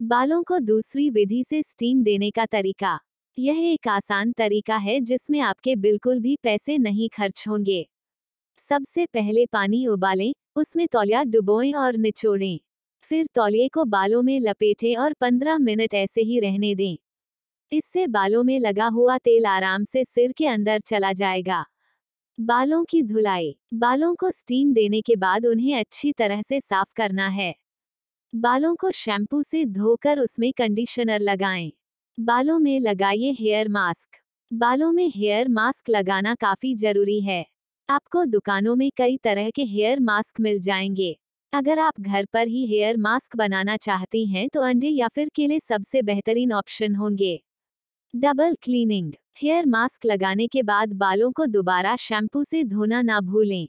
बालों 0.00 0.42
को 0.42 0.58
दूसरी 0.58 1.10
विधि 1.10 1.44
से 1.44 1.62
स्टीम 1.62 2.02
देने 2.02 2.30
का 2.30 2.44
तरीका। 2.46 2.98
यह 3.38 3.58
एक 3.72 3.88
आसान 3.88 4.32
तरीका 4.32 4.76
है 4.76 5.00
जिसमें 5.00 5.40
आपके 5.40 5.76
बिल्कुल 5.76 6.20
भी 6.20 6.36
पैसे 6.42 6.78
नहीं 6.78 7.08
खर्च 7.08 7.44
होंगे। 7.48 7.86
सबसे 8.58 9.06
पहले 9.06 9.46
पानी 9.46 9.86
उबालें, 9.86 10.34
उसमें 10.56 10.88
तौलिया 10.88 11.24
डुबोएँ 11.24 11.72
और 11.72 11.96
निचोड़ें। 11.96 12.60
फिर 13.02 13.26
तौलिए 13.34 13.68
को 13.68 13.84
बालों 13.84 14.22
में 14.22 14.40
लपेटें 14.40 14.96
और 14.96 15.12
15 15.12 15.58
मिनट 15.58 15.94
ऐसे 15.94 16.22
ही 16.22 16.40
रहने 16.40 16.74
दें। 16.74 16.96
इससे 17.72 18.06
बालों 18.06 18.44
में 18.44 18.60
लगा 18.60 18.86
हुआ 18.88 19.18
तेल 19.18 19.46
आराम 19.46 19.84
से 19.84 20.04
सिर 20.04 20.32
के 20.32 20.46
अंदर 20.46 20.80
चला 20.80 21.12
जाएगा। 21.12 21.66
बालों 22.38 22.84
की 22.84 23.02
धुलाई। 23.02 23.56
बालों 23.74 24.14
को 24.14 24.30
स्टीम 24.30 24.74
देने 24.74 25.00
के 25.00 25.16
बाद 25.16 25.46
उन्हें 25.46 25.76
अच्छी 25.80 26.12
तरह 26.12 26.42
से 26.42 26.60
साफ़ 26.60 26.92
करना 26.96 27.28
है। 27.28 27.54
बालों 28.34 28.74
को 28.74 28.90
शैम्पू 28.90 29.42
से 29.42 29.64
धोकर 29.64 30.18
उसमें 30.18 30.52
कंडीशनर 30.52 31.20
लगाएँ। 31.20 31.72
बालों 32.18 32.58
में 32.58 32.80
लगाइए 32.80 33.30
हेयर 33.32 33.68
मास्क। 33.68 34.16
बालों 34.50 34.92
में 34.92 35.12
हेयर 35.16 35.48
मास्क 35.48 35.90
लगाना 35.90 36.34
काफ़ी 36.34 36.74
ज़रूरी 36.74 37.20
है। 37.20 37.46
आपको 37.88 38.24
दुकानों 38.24 38.76
में 38.76 38.90
कई 38.96 39.16
तरह 39.16 39.50
के 39.50 39.64
हेयर 39.64 40.00
मास्क 40.00 40.40
मिल 40.40 40.60
जाएँगे। 40.60 41.16
अगर 41.52 41.78
आप 41.78 42.00
घर 42.00 42.24
पर 42.32 42.48
ही 42.48 42.66
हेयर 42.66 42.96
मास्क 42.96 43.36
बनाना 43.36 43.76
चाहती 43.76 44.26
हैं 44.26 44.48
तो 44.48 44.60
अंडे 44.60 44.88
या 44.88 45.08
फिर 45.08 45.30
केले 45.34 45.60
सबसे 45.60 46.02
बेहतरीन 46.02 46.52
ऑप्शन 46.52 46.94
होंगे। 46.94 47.42
Double 48.14 48.56
cleaning. 48.62 49.12
हेयर 49.42 49.66
मास्क 49.66 50.06
लगाने 50.06 50.46
के 50.46 50.62
बाद 50.62 50.92
बालों 50.92 51.32
को 51.32 51.46
दोबारा 51.46 51.96
शैम्पू 51.96 52.44
से 52.44 52.64
धोना 52.64 53.02
ना 53.02 53.20
भूलें। 53.20 53.68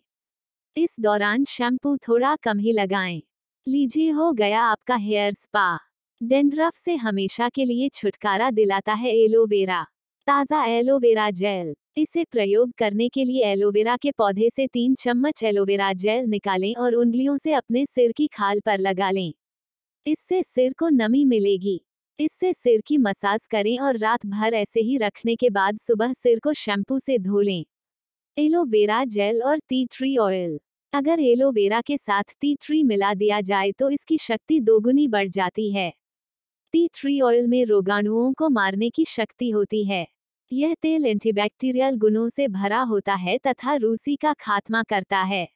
इस 0.78 0.96
दौरान 1.00 1.46
शैम्पू 1.46 1.98
थोड़ा 1.98 2.36
कम 2.36 2.60
ही 2.60 2.72
लगाएँ। 2.72 3.22
लीजिए, 3.68 4.10
हो 4.12 4.32
गया 4.32 4.62
आपका 4.62 4.96
हेयर 4.96 5.34
स्पा। 5.34 5.78
डेंड्रफ 6.22 6.74
से 6.76 6.96
हमेशा 6.96 7.48
के 7.50 7.64
लिए 7.66 7.88
छुटकारा 7.90 8.50
दिलाता 8.52 8.94
है 8.94 9.14
एलोवेरा। 9.16 9.82
ताज़ा 10.28 10.64
एलोवेरा 10.66 11.30
जेल। 11.32 11.74
इसे 11.98 12.24
प्रयोग 12.24 12.72
करने 12.78 13.08
के 13.10 13.24
लिए 13.24 13.44
एलोवेरा 13.44 13.96
के 13.98 14.12
पौधे 14.12 14.50
से 14.50 14.68
तीन 14.68 14.96
चम्मच 14.96 15.44
एलोवेरा 15.44 15.92
जेल 15.94 16.26
निकालें 16.26 16.74
और 16.76 16.96
उंगलियों 16.96 17.38
से 17.38 17.54
अपने 17.54 17.86
सिर 17.86 18.12
की 18.12 18.28
खाल 18.28 18.60
पर 18.60 18.80
लगा 18.80 19.10
लें। 19.12 19.34
इससे 20.06 20.44
सिर 20.44 20.74
को 20.74 20.90
नमी 20.90 21.24
मिलेगी। 21.26 21.80
इससे 22.20 22.54
सिर 22.54 22.82
की 22.88 22.98
मसाज 22.98 23.48
करें 23.48 23.78
और 23.80 23.98
रात 23.98 24.26
भर 24.26 24.54
ऐसे 24.54 24.82
ही 24.82 24.98
रखने 24.98 25.36
के 25.36 25.50
बाद 25.50 25.78
सुबह 25.78 26.14
सिर 26.14 26.40
को 26.40 26.54
शैम्पू 26.54 27.00
से 27.00 27.18
धो 27.20 27.42
लें। 27.42 27.66
एलोवेरा 28.38 29.04
जेल 29.06 29.42
और 29.44 29.60
टी 29.60 29.86
ट्री 29.86 30.18
ऑयल। 30.18 30.60
अगर 30.96 31.20
एलोवेरा 31.20 31.82
के 31.82 31.98
साथ 31.98 32.24
टी 32.42 32.54
ट्री 32.56 32.84
मिला 32.84 33.14
दिया 33.14 33.40
जाए 33.42 33.72
तो 33.72 33.90
इसकी 33.90 34.18
शक्ति 34.18 34.60
दोगुनी 34.60 35.08
बढ़ 35.08 35.30
जाती 35.30 35.72
है। 35.72 35.94
टी 36.74 36.88
ट्री 36.94 37.20
ऑयल 37.22 37.48
में 37.48 37.66
रोगाणुओं 37.66 38.34
को 38.34 38.50
मारने 38.50 38.90
की 38.90 39.06
शक्ति 39.06 39.50
होती 39.50 39.84
है। 39.86 40.06
यह 40.52 40.74
तेल 40.74 41.06
एंटीबैक्टीरियल 41.06 41.96
गुणों 41.96 42.30
से 42.30 42.48
भरा 42.48 42.82
होता 42.82 43.14
है 43.14 43.38
तथा 43.38 43.76
रूसी 43.76 44.16
का 44.16 44.34
खात्मा 44.34 44.84
करता 44.84 45.22
है। 45.22 45.48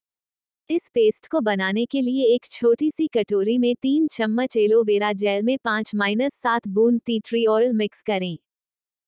इस 0.69 0.89
पेस्ट 0.93 1.27
को 1.27 1.41
बनाने 1.41 1.85
के 1.85 2.01
लिए 2.01 2.25
एक 2.35 2.45
छोटी 2.45 2.91
सी 2.91 3.07
कटोरी 3.07 3.57
में 3.57 3.73
तीन 3.81 4.07
चम्मच 4.07 4.57
एलोवेरा 4.57 5.13
जेल 5.13 5.43
में 5.43 5.57
पाँच 5.63 5.95
माइनस 5.95 6.33
सात 6.33 6.67
बूंद 6.67 7.01
टी 7.05 7.19
ट्री 7.19 7.45
ऑयल 7.45 7.73
मिक्स 7.73 8.01
करें। 8.01 8.37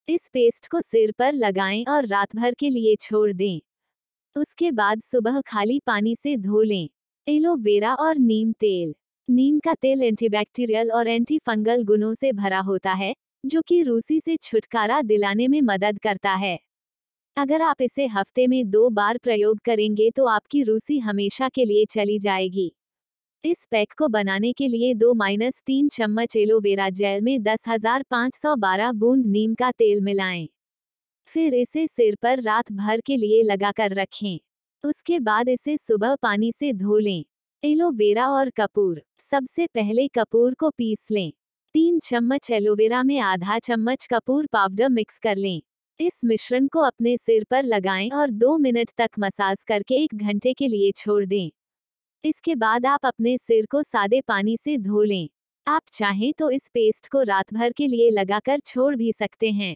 इस 0.08 0.30
पेस्ट 0.34 0.68
को 0.68 0.82
सिर 0.82 1.12
पर 1.12 1.34
लगाएँ 1.34 1.84
और 1.90 2.08
रात 2.08 2.36
भर 2.36 2.54
के 2.54 2.70
लिए 2.70 2.96
छोड़ 2.96 3.34
दें। 3.34 3.62
उसके 4.36 4.72
बाद 4.72 5.02
सुबह 5.02 5.40
खाली 5.42 5.80
पानी 5.80 6.16
से 6.16 6.36
धो 6.38 6.62
लें। 6.62 6.90
एलोवेरा 7.28 7.94
और 7.96 8.18
नीम 8.18 8.52
तेल। 8.52 8.94
नीम 9.30 9.60
का 9.60 9.74
तेल 9.74 10.04
एंटीबैक्टीरियल 10.04 10.92
और 10.92 11.08
एंटी 11.08 11.38
फंगल 11.40 11.84
गुणों 11.84 12.14
से 12.16 12.32
भरा 12.32 12.60
होता 12.60 12.92
है, 12.94 13.14
जो 13.44 13.62
कि 13.62 13.82
रूसी 13.84 14.20
से 14.20 14.36
छुटकारा 14.38 15.02
दिलाने 15.02 15.48
में 15.48 15.62
मदद 15.62 16.00
करता 16.00 16.34
है। 16.34 16.58
अगर 17.38 17.62
आप 17.62 17.82
इसे 17.82 18.06
हफ़्ते 18.08 18.48
में 18.48 18.70
दो 18.70 18.90
बार 18.90 19.18
प्रयोग 19.18 19.60
करेंगे 19.60 20.10
तो 20.12 20.26
आपकी 20.26 20.64
रूसी 20.64 21.00
हमेशा 21.00 21.50
के 21.50 21.66
लिए 21.66 21.86
चली 21.86 22.18
जाएगी। 22.20 22.72
इस 23.44 23.66
पैक 23.72 23.94
को 23.98 24.08
बनाने 24.08 24.52
के 24.54 24.68
लिए 24.68 24.94
दो 24.94 25.14
माइनस 25.14 25.62
तीन 25.66 25.90
चम्मच 25.90 26.36
एलोवेरा 26.38 26.90
जेल 26.92 27.22
में 27.22 27.42
दस 27.44 27.64
हज़ार 27.68 28.04
पाँच 28.10 28.36
सौ 28.36 28.56
बारह 28.56 28.92
बूंद 28.94 29.26
नीम 29.26 29.54
का 29.56 29.72
तेल 29.72 30.02
मिलाएँ। 30.02 30.48
फिर 31.32 31.54
इसे 31.54 31.88
सिर 31.88 32.16
पर 32.22 32.42
रात 32.42 32.72
भर 32.72 33.02
के 33.02 33.18
लिए 33.18 33.44
लगाकर 33.44 33.92
रखें। 33.92 34.40
उसके 34.84 35.20
बाद 35.20 35.50
इसे 35.50 35.78
सुबह 35.78 36.16
पानी 36.16 36.52
से 36.52 36.74
धो 36.74 36.98
लें। 36.98 37.26
एलोवेरा 37.64 38.28
और 38.28 38.50
कपूर। 38.50 39.02
सबसे 39.20 39.68
पहले 39.68 40.08
कपूर 40.08 40.54
को 40.54 40.70
पीस 40.70 41.08
लें। 41.12 41.34
तीन 41.74 42.00
चम्मच 42.00 42.52
एलोवेरा 42.52 43.04
में 43.04 43.20
आधा 43.20 43.60
चम्मच 43.60 44.06
कपूर 44.06 44.46
पाउडर 44.46 44.90
मिक्स 44.90 45.20
कर 45.20 45.36
लें। 45.36 45.62
इस 46.00 46.22
मिश्रण 46.26 46.68
को 46.68 46.80
अपने 46.80 47.18
सिर 47.18 47.44
पर 47.44 47.64
लगाएँ 47.64 48.10
और 48.10 48.30
दो 48.30 48.58
मिनट 48.58 48.90
तक 48.98 49.10
मसाज 49.20 49.64
करके 49.64 49.96
एक 49.96 50.16
घंटे 50.16 50.54
के 50.54 50.68
लिए 50.68 50.92
छोड़ 50.92 51.26
दें। 51.26 51.52
इसके 52.24 52.56
बाद 52.56 52.86
आप 52.86 53.06
अपने 53.06 53.38
सिर 53.38 53.66
को 53.66 53.84
सादे 53.84 54.22
पानी 54.22 54.58
से 54.58 54.78
धो 54.78 55.04
लें। 55.04 55.30
आप 55.68 55.82
चाहें 55.94 56.34
तो 56.34 56.52
इस 56.52 56.70
पेस्ट 56.70 57.08
को 57.08 57.22
रात 57.22 57.54
भर 57.54 57.72
के 57.72 57.88
लिए 57.88 58.10
लगाकर 58.10 58.60
छोड़ 58.60 58.96
भी 58.96 59.14
सकते 59.14 59.52
हैं। 59.52 59.76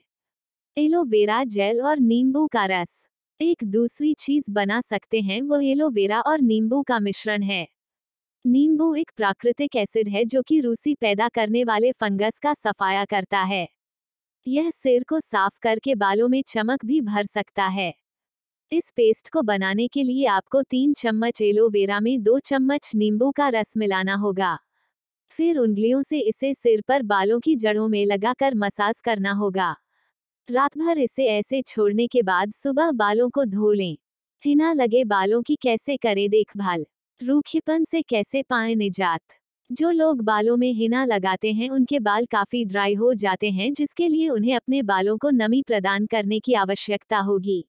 एलोवेरा 0.78 1.44
जेल 1.44 1.82
और 1.82 2.00
नींबू 2.00 2.48
का 2.48 2.66
रस। 2.66 3.08
एक 3.42 3.64
दूसरी 3.64 4.14
चीज़ 4.14 4.52
बना 4.52 4.82
सकते 4.82 5.22
हैं, 5.22 5.42
वो 5.42 5.60
एलोवेरा 5.60 6.22
और 6.22 6.42
नींबू 6.42 6.82
का 6.84 7.00
मिश्रण 7.00 7.44
है। 7.44 7.68
नींबू 8.46 8.96
एक 8.96 9.12
प्राकृतिक 9.16 9.76
एसिड 9.76 10.10
है 10.10 10.26
जो 10.26 10.42
कि 10.42 10.60
रूसी 10.60 10.96
पैदा 10.96 11.30
करने 11.30 11.64
वाले 11.64 11.92
फंगस 11.92 12.40
का 12.40 12.54
सफाया 12.54 13.06
करता 13.06 13.40
है। 13.40 13.68
यह 14.48 14.70
सिर 14.70 15.04
को 15.04 15.20
साफ़ 15.20 15.60
करके 15.62 15.96
बालों 15.96 16.28
में 16.28 16.44
चमक 16.48 16.86
भी 16.86 17.02
भर 17.02 17.26
सकता 17.26 17.66
है। 17.66 17.94
इस 18.72 18.92
पेस्ट 18.96 19.30
को 19.30 19.42
बनाने 19.42 19.88
के 19.88 20.04
लिए 20.04 20.26
आपको 20.26 20.64
तीन 20.64 20.94
चम्मच 20.94 21.42
एलोवेरा 21.42 22.00
में 22.00 22.24
दो 22.24 22.40
चम्मच 22.40 22.92
नींबू 22.96 23.32
का 23.32 23.50
रस 23.50 23.74
मिलाना 23.78 24.16
होगा। 24.16 24.60
फिर 25.32 25.58
उंगलियों 25.58 26.04
से 26.04 26.20
इसे 26.20 26.54
सिर 26.54 26.82
पर 26.82 27.04
बालों 27.04 27.40
की 27.40 27.56
जड़ों 27.56 27.88
में 27.88 28.06
लगाकर 28.06 28.56
मसाज 28.56 29.02
करना 29.02 29.32
होगा। 29.32 29.76
रात 30.50 30.78
भर 30.78 30.98
इसे 30.98 31.26
ऐसे 31.26 31.62
छोड़ने 31.62 32.08
के 32.08 32.22
बाद 32.22 32.52
सुबह 32.52 32.92
बालों 32.92 33.30
को 33.30 33.46
धो 33.46 33.72
लें। 33.72 33.98
हिना 34.46 34.74
लगे 34.74 35.04
बालों 35.04 35.42
की 35.42 35.56
कैसे 35.56 35.98
करें 35.98 36.30
देखभाल? 36.30 36.86
रूखीपन 37.24 37.84
से 37.84 38.02
कैसे 38.02 38.44
पाए 38.44 38.76
निजात? 38.76 39.22
जो 39.72 39.92
लोग 39.92 40.22
बालों 40.22 40.58
में 40.58 40.72
हिना 40.74 41.06
लगाते 41.06 41.54
हैं, 41.54 41.70
उनके 41.70 42.00
बाल 42.00 42.26
काफ़ी 42.26 42.66
ड्राई 42.66 42.94
हो 42.94 43.14
जाते 43.14 43.52
हैं, 43.52 43.74
जिसके 43.74 44.08
लिए 44.08 44.30
उन्हें 44.30 44.56
अपने 44.56 44.84
बालों 44.84 45.18
को 45.18 45.30
नमी 45.30 45.62
प्रदान 45.62 46.06
करने 46.06 46.40
की 46.40 46.54
आवश्यकता 46.54 47.20
होगी। 47.20 47.66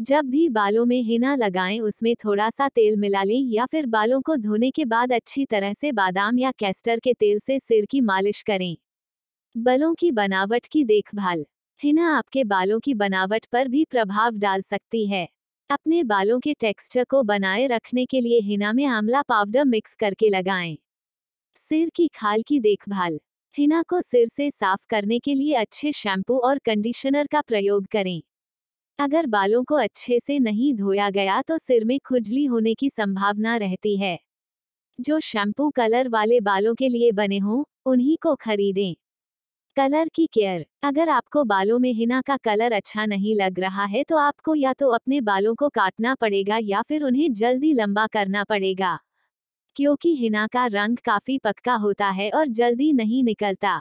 जब 0.00 0.24
भी 0.24 0.48
बालों 0.48 0.86
में 0.86 1.02
हिना 1.02 1.34
लगाएँ, 1.36 1.80
उसमें 1.80 2.16
थोड़ा 2.16 2.50
सा 2.50 2.68
तेल 2.68 2.96
मिला 2.96 3.22
लें, 3.22 3.40
या 3.40 3.66
फिर 3.66 3.86
बालों 3.86 4.22
को 4.22 4.36
धोने 4.36 4.70
के 4.70 4.84
बाद 4.84 5.12
अच्छी 5.12 5.46
तरह 5.46 5.74
से 5.74 5.92
बादाम 5.92 6.38
या 6.38 6.52
कैस्टर 6.58 7.00
के 7.00 7.14
तेल 7.14 7.38
से 7.38 7.58
सिर 7.58 7.86
की 7.86 8.00
मालिश 8.00 8.42
करें। 8.42 8.76
बलों 9.56 9.94
की 9.94 10.10
बनावट 10.10 10.66
की 10.66 10.84
देखभाल। 10.84 11.46
हिना 11.84 12.08
आपके 12.18 12.44
बालों 12.44 12.80
की 12.80 12.94
बनावट 12.94 13.46
पर 13.46 13.68
भी 13.68 13.84
प्रभाव 13.84 14.36
डाल 14.36 14.62
सकती 14.62 15.06
है। 15.06 15.28
अपने 15.70 16.04
बालों 16.04 16.40
के 16.40 16.54
टेक्सचर 16.54 17.04
को 17.04 17.22
बनाए 17.22 17.66
रखने 17.66 18.06
के 18.06 18.20
लिए 18.20 18.40
हिना 18.40 18.72
में 18.72 18.84
आंवला 18.86 19.22
पाउडर 19.22 19.64
मिक्स 19.64 19.94
करके 19.94 20.28
लगाएँ। 20.28 20.78
सिर 21.56 21.90
की 21.96 22.08
खाल 22.08 22.42
की 22.42 22.60
देखभाल। 22.60 23.20
हिना 23.56 23.82
को 23.82 24.02
सिर 24.02 24.28
से 24.28 24.50
साफ़ 24.50 24.86
करने 24.90 25.18
के 25.18 25.34
लिए 25.34 25.54
अच्छे 25.54 25.92
शैम्पू 25.92 26.38
और 26.38 26.58
कंडीशनर 26.58 27.26
का 27.26 27.40
प्रयोग 27.40 27.86
करें। 27.86 28.22
अगर 28.98 29.26
बालों 29.26 29.64
को 29.64 29.74
अच्छे 29.74 30.20
से 30.20 30.38
नहीं 30.38 30.74
धोया 30.74 31.10
गया 31.10 31.42
तो 31.42 31.58
सिर 31.58 31.84
में 31.84 31.98
खुजली 32.06 32.44
होने 32.44 32.74
की 32.74 32.90
संभावना 32.90 33.56
रहती 33.56 33.96
है। 33.96 34.18
जो 35.00 35.20
शैम्पू 35.20 35.70
कलर 35.70 36.08
वाले 36.08 36.40
बालों 36.40 36.74
के 36.74 36.88
लिए 36.88 37.12
बने 37.12 37.38
हों, 37.38 37.64
उन्हीं 37.86 38.16
को 38.22 38.34
खरीदें। 38.34 38.94
कलर 39.76 40.08
की 40.08 40.26
केयर। 40.26 40.64
अगर 40.82 41.08
आपको 41.08 41.42
बालों 41.44 41.78
में 41.78 41.92
हिना 41.92 42.20
का 42.20 42.36
कलर 42.36 42.72
अच्छा 42.72 43.04
नहीं 43.06 43.34
लग 43.36 43.58
रहा 43.60 43.84
है 43.84 44.02
तो 44.04 44.16
आपको 44.16 44.54
या 44.54 44.72
तो 44.72 44.88
अपने 44.88 45.20
बालों 45.20 45.54
को 45.54 45.68
काटना 45.68 46.14
पड़ेगा 46.14 46.58
या 46.62 46.82
फिर 46.82 47.02
उन्हें 47.02 47.32
जल्दी 47.32 47.72
लंबा 47.72 48.06
करना 48.06 48.44
पड़ेगा। 48.44 48.98
क्योंकि 49.76 50.14
हिना 50.16 50.46
का 50.46 50.66
रंग 50.68 50.98
काफ़ी 51.04 51.38
पक्का 51.38 51.74
होता 51.76 52.08
है 52.10 52.30
और 52.30 52.48
जल्दी 52.52 52.92
नहीं 52.92 53.24
निकलता। 53.24 53.80